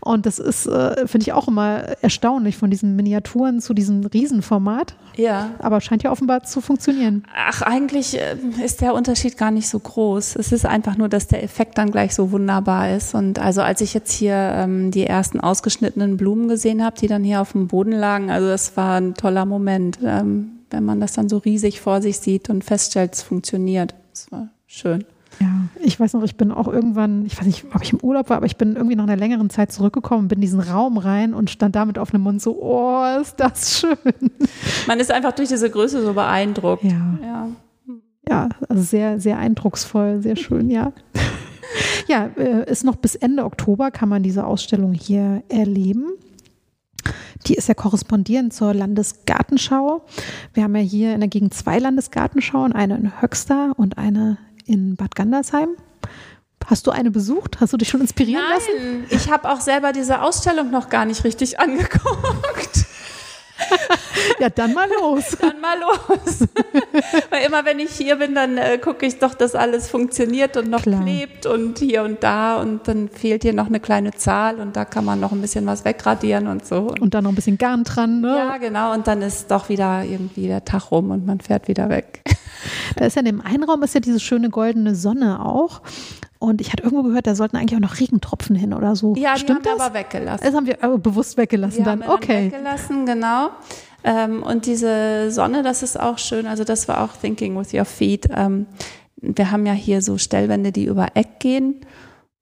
Und 0.00 0.24
das 0.26 0.38
ist, 0.38 0.66
äh, 0.66 1.06
finde 1.06 1.24
ich 1.26 1.32
auch 1.32 1.48
immer 1.48 1.82
erstaunlich 2.00 2.56
von 2.56 2.70
diesen 2.70 2.96
Miniaturen 2.96 3.60
zu 3.60 3.74
diesem 3.74 4.04
Riesenformat. 4.06 4.94
Ja. 5.16 5.50
Aber 5.58 5.80
scheint 5.80 6.02
ja 6.02 6.12
offenbar 6.12 6.44
zu 6.44 6.60
funktionieren. 6.60 7.24
Ach, 7.34 7.62
eigentlich 7.62 8.18
äh, 8.18 8.36
ist 8.64 8.80
der 8.80 8.94
Unterschied 8.94 9.36
gar 9.36 9.50
nicht 9.50 9.68
so 9.68 9.78
groß. 9.78 10.36
Es 10.36 10.52
ist 10.52 10.64
einfach 10.64 10.96
nur, 10.96 11.08
dass 11.08 11.26
der 11.26 11.42
Effekt 11.42 11.76
dann 11.76 11.90
gleich 11.90 12.14
so 12.14 12.30
wunderbar 12.30 12.94
ist. 12.94 12.99
Und 13.14 13.38
also 13.38 13.62
als 13.62 13.80
ich 13.80 13.94
jetzt 13.94 14.12
hier 14.12 14.34
ähm, 14.34 14.90
die 14.90 15.06
ersten 15.06 15.40
ausgeschnittenen 15.40 16.16
Blumen 16.16 16.48
gesehen 16.48 16.84
habe, 16.84 16.96
die 16.98 17.06
dann 17.06 17.24
hier 17.24 17.40
auf 17.40 17.52
dem 17.52 17.68
Boden 17.68 17.92
lagen, 17.92 18.30
also 18.30 18.48
das 18.48 18.76
war 18.76 19.00
ein 19.00 19.14
toller 19.14 19.44
Moment, 19.44 19.98
ähm, 20.04 20.52
wenn 20.70 20.84
man 20.84 21.00
das 21.00 21.12
dann 21.12 21.28
so 21.28 21.38
riesig 21.38 21.80
vor 21.80 22.00
sich 22.02 22.18
sieht 22.18 22.48
und 22.50 22.64
feststellt, 22.64 23.14
es 23.14 23.22
funktioniert. 23.22 23.94
Das 24.12 24.30
war 24.30 24.48
schön. 24.66 25.04
Ja, 25.40 25.68
ich 25.80 25.98
weiß 25.98 26.12
noch, 26.12 26.22
ich 26.22 26.36
bin 26.36 26.52
auch 26.52 26.68
irgendwann, 26.68 27.24
ich 27.24 27.38
weiß 27.38 27.46
nicht, 27.46 27.64
ob 27.74 27.82
ich 27.82 27.92
im 27.92 28.00
Urlaub 28.00 28.28
war, 28.28 28.36
aber 28.36 28.46
ich 28.46 28.58
bin 28.58 28.76
irgendwie 28.76 28.96
nach 28.96 29.04
einer 29.04 29.16
längeren 29.16 29.48
Zeit 29.48 29.72
zurückgekommen, 29.72 30.28
bin 30.28 30.36
in 30.36 30.42
diesen 30.42 30.60
Raum 30.60 30.98
rein 30.98 31.32
und 31.32 31.48
stand 31.48 31.76
damit 31.76 31.98
auf 31.98 32.12
einem 32.12 32.22
Mund 32.24 32.42
so, 32.42 32.60
oh, 32.60 33.02
ist 33.20 33.40
das 33.40 33.80
schön. 33.80 34.30
Man 34.86 35.00
ist 35.00 35.10
einfach 35.10 35.32
durch 35.32 35.48
diese 35.48 35.70
Größe 35.70 36.02
so 36.02 36.12
beeindruckt. 36.12 36.84
Ja. 36.84 37.18
Ja, 37.22 37.48
ja 38.28 38.48
also 38.68 38.82
sehr, 38.82 39.18
sehr 39.18 39.38
eindrucksvoll, 39.38 40.20
sehr 40.20 40.36
schön, 40.36 40.68
ja. 40.68 40.92
Ja, 42.06 42.30
äh, 42.36 42.70
ist 42.70 42.84
noch 42.84 42.96
bis 42.96 43.14
Ende 43.14 43.44
Oktober 43.44 43.90
kann 43.90 44.08
man 44.08 44.22
diese 44.22 44.44
Ausstellung 44.44 44.92
hier 44.92 45.42
erleben. 45.48 46.06
Die 47.46 47.54
ist 47.54 47.68
ja 47.68 47.74
korrespondierend 47.74 48.52
zur 48.52 48.74
Landesgartenschau. 48.74 50.04
Wir 50.52 50.64
haben 50.64 50.76
ja 50.76 50.82
hier 50.82 51.14
in 51.14 51.20
der 51.20 51.28
Gegend 51.28 51.54
zwei 51.54 51.78
Landesgartenschauen, 51.78 52.72
eine 52.72 52.96
in 52.96 53.22
Höxter 53.22 53.72
und 53.76 53.96
eine 53.96 54.38
in 54.66 54.96
Bad 54.96 55.14
Gandersheim. 55.14 55.70
Hast 56.66 56.86
du 56.86 56.90
eine 56.90 57.10
besucht? 57.10 57.60
Hast 57.60 57.72
du 57.72 57.76
dich 57.78 57.88
schon 57.88 58.00
inspirieren 58.00 58.42
Nein, 58.42 58.58
lassen? 58.58 59.04
Ich 59.10 59.30
habe 59.30 59.50
auch 59.50 59.60
selber 59.60 59.92
diese 59.92 60.22
Ausstellung 60.22 60.70
noch 60.70 60.88
gar 60.88 61.04
nicht 61.04 61.24
richtig 61.24 61.58
angeguckt. 61.58 62.86
ja, 64.38 64.50
dann 64.50 64.74
mal 64.74 64.88
los. 65.00 65.36
Dann 65.40 65.60
mal 65.60 65.78
los. 65.78 66.48
Weil 67.30 67.46
immer 67.46 67.64
wenn 67.64 67.78
ich 67.78 67.90
hier 67.92 68.16
bin, 68.16 68.34
dann 68.34 68.58
äh, 68.58 68.78
gucke 68.78 69.06
ich 69.06 69.18
doch, 69.18 69.34
dass 69.34 69.54
alles 69.54 69.88
funktioniert 69.88 70.56
und 70.56 70.70
noch 70.70 70.82
Klar. 70.82 71.02
klebt 71.02 71.46
und 71.46 71.78
hier 71.78 72.02
und 72.02 72.22
da 72.22 72.60
und 72.60 72.86
dann 72.88 73.08
fehlt 73.08 73.42
hier 73.42 73.52
noch 73.52 73.66
eine 73.66 73.80
kleine 73.80 74.12
Zahl 74.12 74.60
und 74.60 74.76
da 74.76 74.84
kann 74.84 75.04
man 75.04 75.20
noch 75.20 75.32
ein 75.32 75.40
bisschen 75.40 75.66
was 75.66 75.84
wegradieren 75.84 76.46
und 76.46 76.66
so. 76.66 76.92
Und 77.00 77.14
dann 77.14 77.24
noch 77.24 77.32
ein 77.32 77.36
bisschen 77.36 77.58
Garn 77.58 77.84
dran, 77.84 78.20
ne? 78.20 78.36
Ja, 78.36 78.56
genau. 78.58 78.92
Und 78.92 79.06
dann 79.06 79.22
ist 79.22 79.50
doch 79.50 79.68
wieder 79.68 80.04
irgendwie 80.04 80.46
der 80.46 80.64
Tag 80.64 80.90
rum 80.90 81.10
und 81.10 81.26
man 81.26 81.40
fährt 81.40 81.68
wieder 81.68 81.88
weg. 81.88 82.22
Da 82.96 83.06
ist 83.06 83.16
ja 83.16 83.20
in 83.20 83.26
dem 83.26 83.40
Einraum 83.40 83.82
ist 83.82 83.94
ja 83.94 84.00
diese 84.00 84.20
schöne 84.20 84.50
goldene 84.50 84.94
Sonne 84.94 85.42
auch. 85.44 85.80
Und 86.38 86.62
ich 86.62 86.72
hatte 86.72 86.82
irgendwo 86.82 87.02
gehört, 87.02 87.26
da 87.26 87.34
sollten 87.34 87.56
eigentlich 87.56 87.76
auch 87.76 87.82
noch 87.82 88.00
Regentropfen 88.00 88.56
hin 88.56 88.72
oder 88.72 88.96
so. 88.96 89.14
Ja, 89.14 89.34
die 89.34 89.40
Stimmt 89.40 89.66
haben 89.66 89.78
wir 89.78 89.84
aber 89.84 89.94
weggelassen. 89.94 90.42
Das 90.42 90.54
haben 90.54 90.66
wir 90.66 90.82
aber 90.82 90.96
bewusst 90.96 91.36
weggelassen 91.36 91.78
die 91.78 91.84
dann. 91.84 92.02
Haben 92.02 92.08
wir 92.08 92.14
okay. 92.14 92.50
Dann 92.50 92.60
weggelassen, 92.64 93.06
genau. 93.06 93.50
Ähm, 94.04 94.42
und 94.42 94.66
diese 94.66 95.30
Sonne, 95.30 95.62
das 95.62 95.82
ist 95.82 95.98
auch 95.98 96.18
schön. 96.18 96.46
Also 96.46 96.64
das 96.64 96.88
war 96.88 97.02
auch 97.02 97.16
Thinking 97.16 97.58
with 97.58 97.74
Your 97.74 97.84
Feet. 97.84 98.28
Ähm, 98.34 98.66
wir 99.16 99.50
haben 99.50 99.66
ja 99.66 99.72
hier 99.72 100.02
so 100.02 100.18
Stellwände, 100.18 100.72
die 100.72 100.84
über 100.84 101.08
Eck 101.14 101.40
gehen. 101.40 101.80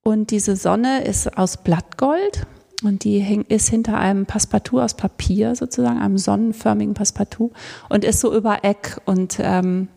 Und 0.02 0.30
diese 0.30 0.56
Sonne 0.56 1.04
ist 1.04 1.36
aus 1.36 1.58
Blattgold. 1.58 2.46
Und 2.84 3.02
die 3.02 3.44
ist 3.48 3.68
hinter 3.68 3.98
einem 3.98 4.26
Passepartout 4.26 4.80
aus 4.80 4.94
Papier 4.94 5.56
sozusagen, 5.56 5.98
einem 5.98 6.16
sonnenförmigen 6.16 6.94
Passepartout 6.94 7.50
und 7.88 8.04
ist 8.04 8.20
so 8.20 8.32
über 8.32 8.62
Eck. 8.62 9.00
Und 9.04 9.38
ähm, 9.40 9.88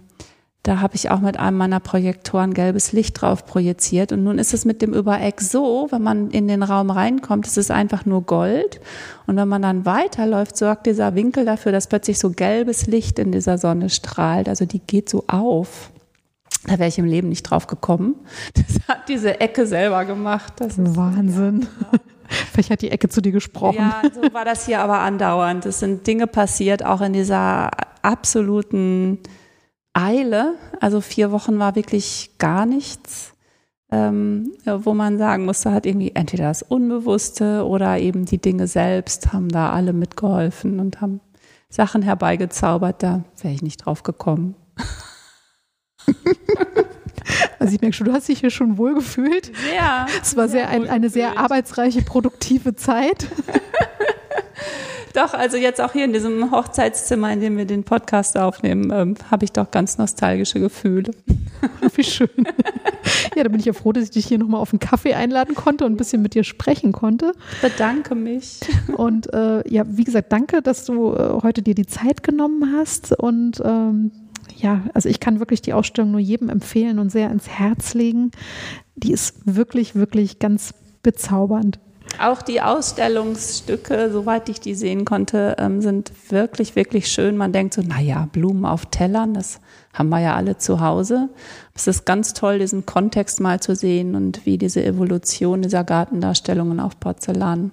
da 0.64 0.80
habe 0.80 0.96
ich 0.96 1.10
auch 1.10 1.22
mit 1.22 1.40
einem 1.40 1.58
meiner 1.58 1.80
Projektoren 1.80 2.54
gelbes 2.54 2.92
Licht 2.92 3.20
drauf 3.20 3.46
projiziert. 3.46 4.12
Und 4.12 4.24
nun 4.24 4.38
ist 4.38 4.54
es 4.54 4.64
mit 4.64 4.84
dem 4.84 4.94
Übereck 4.94 5.42
so, 5.42 5.88
wenn 5.90 6.04
man 6.04 6.30
in 6.30 6.48
den 6.48 6.62
Raum 6.62 6.92
reinkommt, 6.92 7.48
es 7.48 7.58
ist 7.58 7.72
einfach 7.72 8.06
nur 8.06 8.22
Gold. 8.22 8.80
Und 9.26 9.38
wenn 9.38 9.48
man 9.48 9.64
dann 9.64 9.86
weiterläuft, 9.86 10.56
sorgt 10.56 10.86
dieser 10.86 11.16
Winkel 11.16 11.46
dafür, 11.46 11.72
dass 11.72 11.88
plötzlich 11.88 12.20
so 12.20 12.30
gelbes 12.30 12.86
Licht 12.86 13.18
in 13.18 13.32
dieser 13.32 13.58
Sonne 13.58 13.90
strahlt. 13.90 14.48
Also 14.48 14.66
die 14.66 14.80
geht 14.80 15.10
so 15.10 15.24
auf. 15.28 15.90
Da 16.68 16.78
wäre 16.78 16.90
ich 16.90 17.00
im 17.00 17.06
Leben 17.06 17.30
nicht 17.30 17.44
drauf 17.44 17.66
gekommen. 17.66 18.16
Das 18.54 18.88
hat 18.88 19.10
diese 19.10 19.40
Ecke 19.40 19.66
selber 19.66 20.06
gemacht. 20.06 20.54
Das 20.58 20.78
ist 20.78 20.96
Wahnsinn. 20.96 21.68
Ja, 21.92 22.00
Vielleicht 22.54 22.70
hat 22.70 22.82
die 22.82 22.92
Ecke 22.92 23.10
zu 23.10 23.22
dir 23.22 23.32
gesprochen. 23.32 23.78
Ja, 23.80 24.02
so 24.14 24.22
war 24.34 24.46
das 24.46 24.66
hier 24.68 24.80
aber 24.80 25.00
andauernd. 25.00 25.66
Es 25.66 25.80
sind 25.80 26.06
Dinge 26.06 26.28
passiert, 26.28 26.86
auch 26.86 27.02
in 27.02 27.14
dieser 27.14 27.72
absoluten 28.04 29.20
Eile, 29.94 30.56
also 30.80 31.02
vier 31.02 31.32
Wochen 31.32 31.60
war 31.60 31.76
wirklich 31.76 32.32
gar 32.38 32.66
nichts, 32.66 33.34
ähm, 33.92 34.54
wo 34.66 34.94
man 34.94 35.18
sagen 35.18 35.46
musste, 35.46 35.72
hat 35.72 35.86
irgendwie 35.86 36.12
entweder 36.16 36.46
das 36.46 36.64
Unbewusste 36.64 37.66
oder 37.66 38.00
eben 38.00 38.26
die 38.26 38.38
Dinge 38.38 38.68
selbst 38.68 39.34
haben 39.34 39.50
da 39.50 39.72
alle 39.72 39.92
mitgeholfen 39.94 40.80
und 40.80 41.02
haben 41.02 41.20
Sachen 41.70 42.02
herbeigezaubert, 42.02 43.04
da 43.04 43.24
wäre 43.42 43.54
ich 43.54 43.62
nicht 43.62 43.86
drauf 43.86 44.04
gekommen. 44.04 44.56
Also 47.60 47.76
ich 47.76 47.82
merke 47.82 47.96
schon, 47.96 48.08
du 48.08 48.14
hast 48.14 48.28
dich 48.28 48.40
hier 48.40 48.50
schon 48.50 48.80
wohl 48.80 48.96
gefühlt. 48.96 49.52
Ja. 49.76 50.08
Es 50.20 50.36
war 50.36 50.50
sehr, 50.50 50.68
ein, 50.70 50.90
eine 50.90 51.10
sehr 51.10 51.38
arbeitsreiche, 51.38 52.02
produktive 52.02 52.76
Zeit. 52.76 53.28
Doch, 55.14 55.34
also 55.34 55.58
jetzt 55.58 55.82
auch 55.82 55.94
hier 55.94 56.06
in 56.06 56.14
diesem 56.14 56.52
Hochzeitszimmer, 56.52 57.32
in 57.34 57.42
dem 57.42 57.58
wir 57.58 57.66
den 57.66 57.84
Podcast 57.84 58.38
aufnehmen, 58.38 58.92
ähm, 58.94 59.16
habe 59.30 59.46
ich 59.46 59.52
doch 59.52 59.72
ganz 59.72 59.98
nostalgische 59.98 60.60
Gefühle. 60.60 61.12
Wie 61.96 62.04
schön. 62.04 62.30
Ja, 63.36 63.44
da 63.44 63.50
bin 63.50 63.60
ich 63.60 63.66
ja 63.66 63.74
froh, 63.74 63.94
dass 63.94 64.04
ich 64.04 64.12
dich 64.12 64.26
hier 64.26 64.38
nochmal 64.38 64.60
auf 64.60 64.74
einen 64.74 64.80
Kaffee 64.80 65.14
einladen 65.14 65.56
konnte 65.56 65.86
und 65.86 65.94
ein 65.94 65.98
bisschen 65.98 66.22
mit 66.22 66.34
dir 66.34 66.44
sprechen 66.44 66.92
konnte. 66.92 67.34
Bedanke 67.62 68.14
mich. 68.14 68.60
Und 68.98 69.34
äh, 69.34 69.68
ja, 69.70 69.84
wie 69.88 70.04
gesagt, 70.04 70.32
danke, 70.32 70.62
dass 70.62 70.86
du 70.86 71.14
äh, 71.14 71.40
heute 71.42 71.62
dir 71.62 71.76
die 71.76 71.86
Zeit 71.86 72.24
genommen 72.24 72.74
hast. 72.76 73.18
Und 73.18 73.62
ähm, 73.64 74.12
ja, 74.58 74.84
also 74.94 75.08
ich 75.08 75.20
kann 75.20 75.40
wirklich 75.40 75.62
die 75.62 75.74
Ausstellung 75.74 76.12
nur 76.12 76.20
jedem 76.20 76.50
empfehlen 76.50 77.00
und 77.00 77.10
sehr 77.10 77.32
ins 77.32 77.48
Herz 77.48 77.94
legen. 77.94 78.32
Die 78.96 79.14
ist 79.14 79.36
wirklich, 79.46 79.96
wirklich 79.96 80.40
ganz 80.40 80.74
bezaubernd. 81.04 81.80
Auch 82.20 82.42
die 82.42 82.62
Ausstellungsstücke, 82.62 84.12
soweit 84.12 84.50
ich 84.50 84.60
die 84.60 84.76
sehen 84.76 85.06
konnte, 85.06 85.56
ähm, 85.58 85.82
sind 85.82 86.12
wirklich, 86.30 86.76
wirklich 86.76 87.08
schön. 87.08 87.38
Man 87.38 87.52
denkt 87.52 87.74
so, 87.74 87.82
naja, 87.82 88.28
Blumen 88.32 88.66
auf 88.66 88.86
Tellern, 88.88 89.34
das 89.34 89.60
haben 89.94 90.10
wir 90.10 90.20
ja 90.20 90.36
alle 90.36 90.58
zu 90.58 90.82
Hause. 90.82 91.30
Es 91.74 91.88
ist 91.88 92.06
ganz 92.06 92.34
toll, 92.34 92.60
diesen 92.60 92.86
Kontext 92.86 93.40
mal 93.40 93.60
zu 93.60 93.76
sehen 93.76 94.16
und 94.16 94.46
wie 94.46 94.58
diese 94.58 94.84
Evolution 94.84 95.62
dieser 95.62 95.84
Gartendarstellungen 95.84 96.80
auf 96.80 97.00
Porzellan 97.00 97.72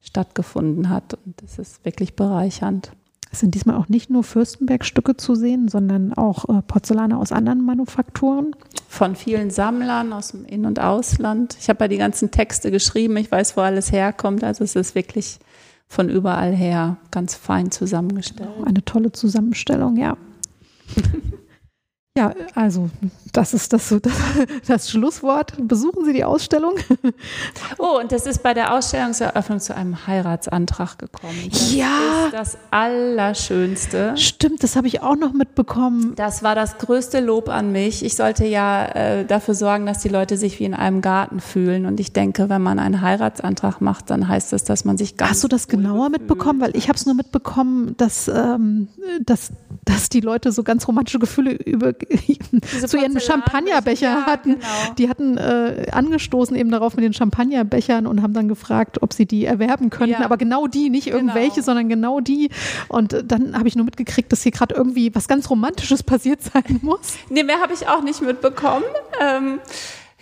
stattgefunden 0.00 0.88
hat. 0.88 1.14
Und 1.14 1.40
das 1.42 1.58
ist 1.58 1.84
wirklich 1.84 2.16
bereichernd. 2.16 2.90
Es 3.32 3.40
sind 3.40 3.54
diesmal 3.54 3.76
auch 3.76 3.88
nicht 3.88 4.08
nur 4.08 4.24
Fürstenberg-Stücke 4.24 5.16
zu 5.16 5.34
sehen, 5.34 5.68
sondern 5.68 6.14
auch 6.14 6.48
äh, 6.48 6.62
Porzellane 6.62 7.18
aus 7.18 7.32
anderen 7.32 7.64
Manufakturen. 7.64 8.54
Von 8.88 9.16
vielen 9.16 9.50
Sammlern 9.50 10.12
aus 10.12 10.28
dem 10.28 10.44
In- 10.46 10.64
und 10.64 10.80
Ausland. 10.80 11.56
Ich 11.60 11.68
habe 11.68 11.84
ja 11.84 11.88
die 11.88 11.98
ganzen 11.98 12.30
Texte 12.30 12.70
geschrieben, 12.70 13.16
ich 13.16 13.30
weiß, 13.30 13.56
wo 13.56 13.60
alles 13.60 13.92
herkommt. 13.92 14.42
Also 14.44 14.64
es 14.64 14.76
ist 14.76 14.94
wirklich 14.94 15.38
von 15.88 16.08
überall 16.08 16.54
her 16.54 16.96
ganz 17.10 17.34
fein 17.34 17.70
zusammengestellt. 17.70 18.50
Eine 18.64 18.84
tolle 18.84 19.12
Zusammenstellung, 19.12 19.96
ja. 19.96 20.16
Ja, 22.16 22.32
also 22.54 22.88
das 23.36 23.52
ist 23.52 23.74
das, 23.74 23.88
das, 24.02 24.12
das, 24.66 24.90
Schlusswort. 24.90 25.52
Besuchen 25.58 26.04
Sie 26.04 26.12
die 26.12 26.24
Ausstellung. 26.24 26.74
Oh, 27.78 27.98
und 28.00 28.12
das 28.12 28.26
ist 28.26 28.42
bei 28.42 28.54
der 28.54 28.72
Ausstellungseröffnung 28.74 29.60
zu 29.60 29.74
einem 29.74 30.06
Heiratsantrag 30.06 30.98
gekommen. 30.98 31.36
Das 31.50 31.74
ja. 31.74 32.26
ist 32.26 32.32
das 32.32 32.58
Allerschönste. 32.70 34.16
Stimmt, 34.16 34.62
das 34.62 34.76
habe 34.76 34.86
ich 34.86 35.02
auch 35.02 35.16
noch 35.16 35.32
mitbekommen. 35.32 36.14
Das 36.16 36.42
war 36.42 36.54
das 36.54 36.78
größte 36.78 37.20
Lob 37.20 37.48
an 37.48 37.72
mich. 37.72 38.04
Ich 38.04 38.16
sollte 38.16 38.46
ja 38.46 38.86
äh, 38.86 39.24
dafür 39.24 39.54
sorgen, 39.54 39.86
dass 39.86 39.98
die 39.98 40.08
Leute 40.08 40.36
sich 40.36 40.58
wie 40.58 40.64
in 40.64 40.74
einem 40.74 41.02
Garten 41.02 41.40
fühlen. 41.40 41.86
Und 41.86 42.00
ich 42.00 42.12
denke, 42.12 42.48
wenn 42.48 42.62
man 42.62 42.78
einen 42.78 43.00
Heiratsantrag 43.00 43.80
macht, 43.80 44.10
dann 44.10 44.28
heißt 44.28 44.52
das, 44.52 44.64
dass 44.64 44.84
man 44.84 44.96
sich 44.96 45.16
ganz. 45.16 45.32
Hast 45.32 45.44
du 45.44 45.48
das 45.48 45.68
genauer 45.68 46.08
mitbekommen? 46.08 46.60
Weil 46.60 46.76
ich 46.76 46.88
habe 46.88 46.96
es 46.96 47.04
nur 47.04 47.14
mitbekommen, 47.14 47.94
dass, 47.96 48.28
ähm, 48.28 48.88
dass, 49.24 49.52
dass 49.84 50.08
die 50.08 50.20
Leute 50.20 50.52
so 50.52 50.62
ganz 50.62 50.88
romantische 50.88 51.18
Gefühle 51.18 51.52
über 51.52 51.92
zu 52.86 52.96
ihren 52.96 53.18
Champagnerbecher 53.20 54.26
hatten. 54.26 54.54
Genau. 54.54 54.94
Die 54.98 55.08
hatten 55.08 55.36
äh, 55.36 55.86
angestoßen 55.92 56.56
eben 56.56 56.70
darauf 56.70 56.96
mit 56.96 57.04
den 57.04 57.12
Champagnerbechern 57.12 58.06
und 58.06 58.22
haben 58.22 58.32
dann 58.32 58.48
gefragt, 58.48 59.02
ob 59.02 59.12
sie 59.12 59.26
die 59.26 59.44
erwerben 59.44 59.90
könnten. 59.90 60.20
Ja. 60.20 60.24
Aber 60.24 60.36
genau 60.36 60.66
die, 60.66 60.90
nicht 60.90 61.06
genau. 61.06 61.18
irgendwelche, 61.18 61.56
genau. 61.56 61.64
sondern 61.64 61.88
genau 61.88 62.20
die. 62.20 62.50
Und 62.88 63.12
äh, 63.12 63.24
dann 63.24 63.56
habe 63.56 63.68
ich 63.68 63.76
nur 63.76 63.84
mitgekriegt, 63.84 64.30
dass 64.32 64.42
hier 64.42 64.52
gerade 64.52 64.74
irgendwie 64.74 65.14
was 65.14 65.28
ganz 65.28 65.50
Romantisches 65.50 66.02
passiert 66.02 66.42
sein 66.42 66.78
muss. 66.82 67.16
Nee, 67.28 67.42
mehr 67.42 67.60
habe 67.60 67.72
ich 67.72 67.88
auch 67.88 68.02
nicht 68.02 68.22
mitbekommen. 68.22 68.84
Ähm, 69.20 69.58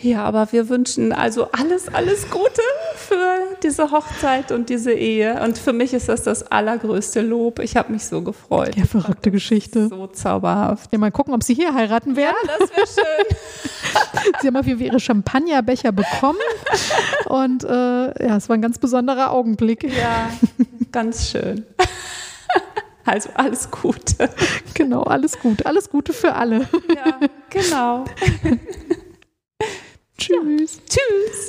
ja, 0.05 0.23
aber 0.23 0.53
wir 0.53 0.69
wünschen 0.69 1.13
also 1.13 1.51
alles, 1.53 1.89
alles 1.89 2.29
Gute 2.29 2.61
für 2.97 3.57
diese 3.63 3.91
Hochzeit 3.91 4.53
und 4.53 4.69
diese 4.69 4.93
Ehe. 4.93 5.43
Und 5.43 5.57
für 5.57 5.73
mich 5.73 5.95
ist 5.95 6.11
das 6.11 6.23
das 6.23 6.53
allergrößte 6.53 7.23
Lob. 7.23 7.59
Ich 7.59 7.75
habe 7.77 7.91
mich 7.91 8.05
so 8.05 8.21
gefreut. 8.21 8.77
Ja, 8.77 8.85
verrückte 8.85 9.31
Geschichte. 9.31 9.89
So 9.89 10.07
zauberhaft. 10.09 10.93
Ja, 10.93 10.99
mal 10.99 11.11
gucken, 11.11 11.33
ob 11.33 11.43
Sie 11.43 11.55
hier 11.55 11.73
heiraten 11.73 12.17
werden. 12.17 12.37
Ja, 12.47 12.55
das 12.59 12.71
wäre 12.77 12.87
schön. 12.87 14.33
Sie 14.43 14.47
haben 14.47 14.57
auf 14.57 14.67
jeden 14.67 14.79
Fall 14.79 14.89
Ihre 14.89 15.01
Champagnerbecher 15.01 15.93
bekommen. 15.93 16.39
Und 17.25 17.65
äh, 17.65 18.27
ja, 18.27 18.37
es 18.37 18.51
war 18.51 18.57
ein 18.57 18.63
ganz 18.63 18.79
besonderer 18.79 19.31
Augenblick. 19.31 19.85
Ja, 19.85 20.29
ganz 20.93 21.31
schön. 21.31 21.65
Also 23.07 23.29
alles 23.35 23.71
Gute. 23.71 24.31
Genau, 24.73 25.03
alles 25.03 25.39
gut. 25.39 25.67
Alles 25.67 25.91
Gute 25.91 26.15
für 26.15 26.35
alle. 26.35 26.61
Ja, 26.95 27.21
genau. 27.51 28.07
Tschüss. 30.19 30.77
Ja. 30.77 30.83
Tschüss. 30.89 31.43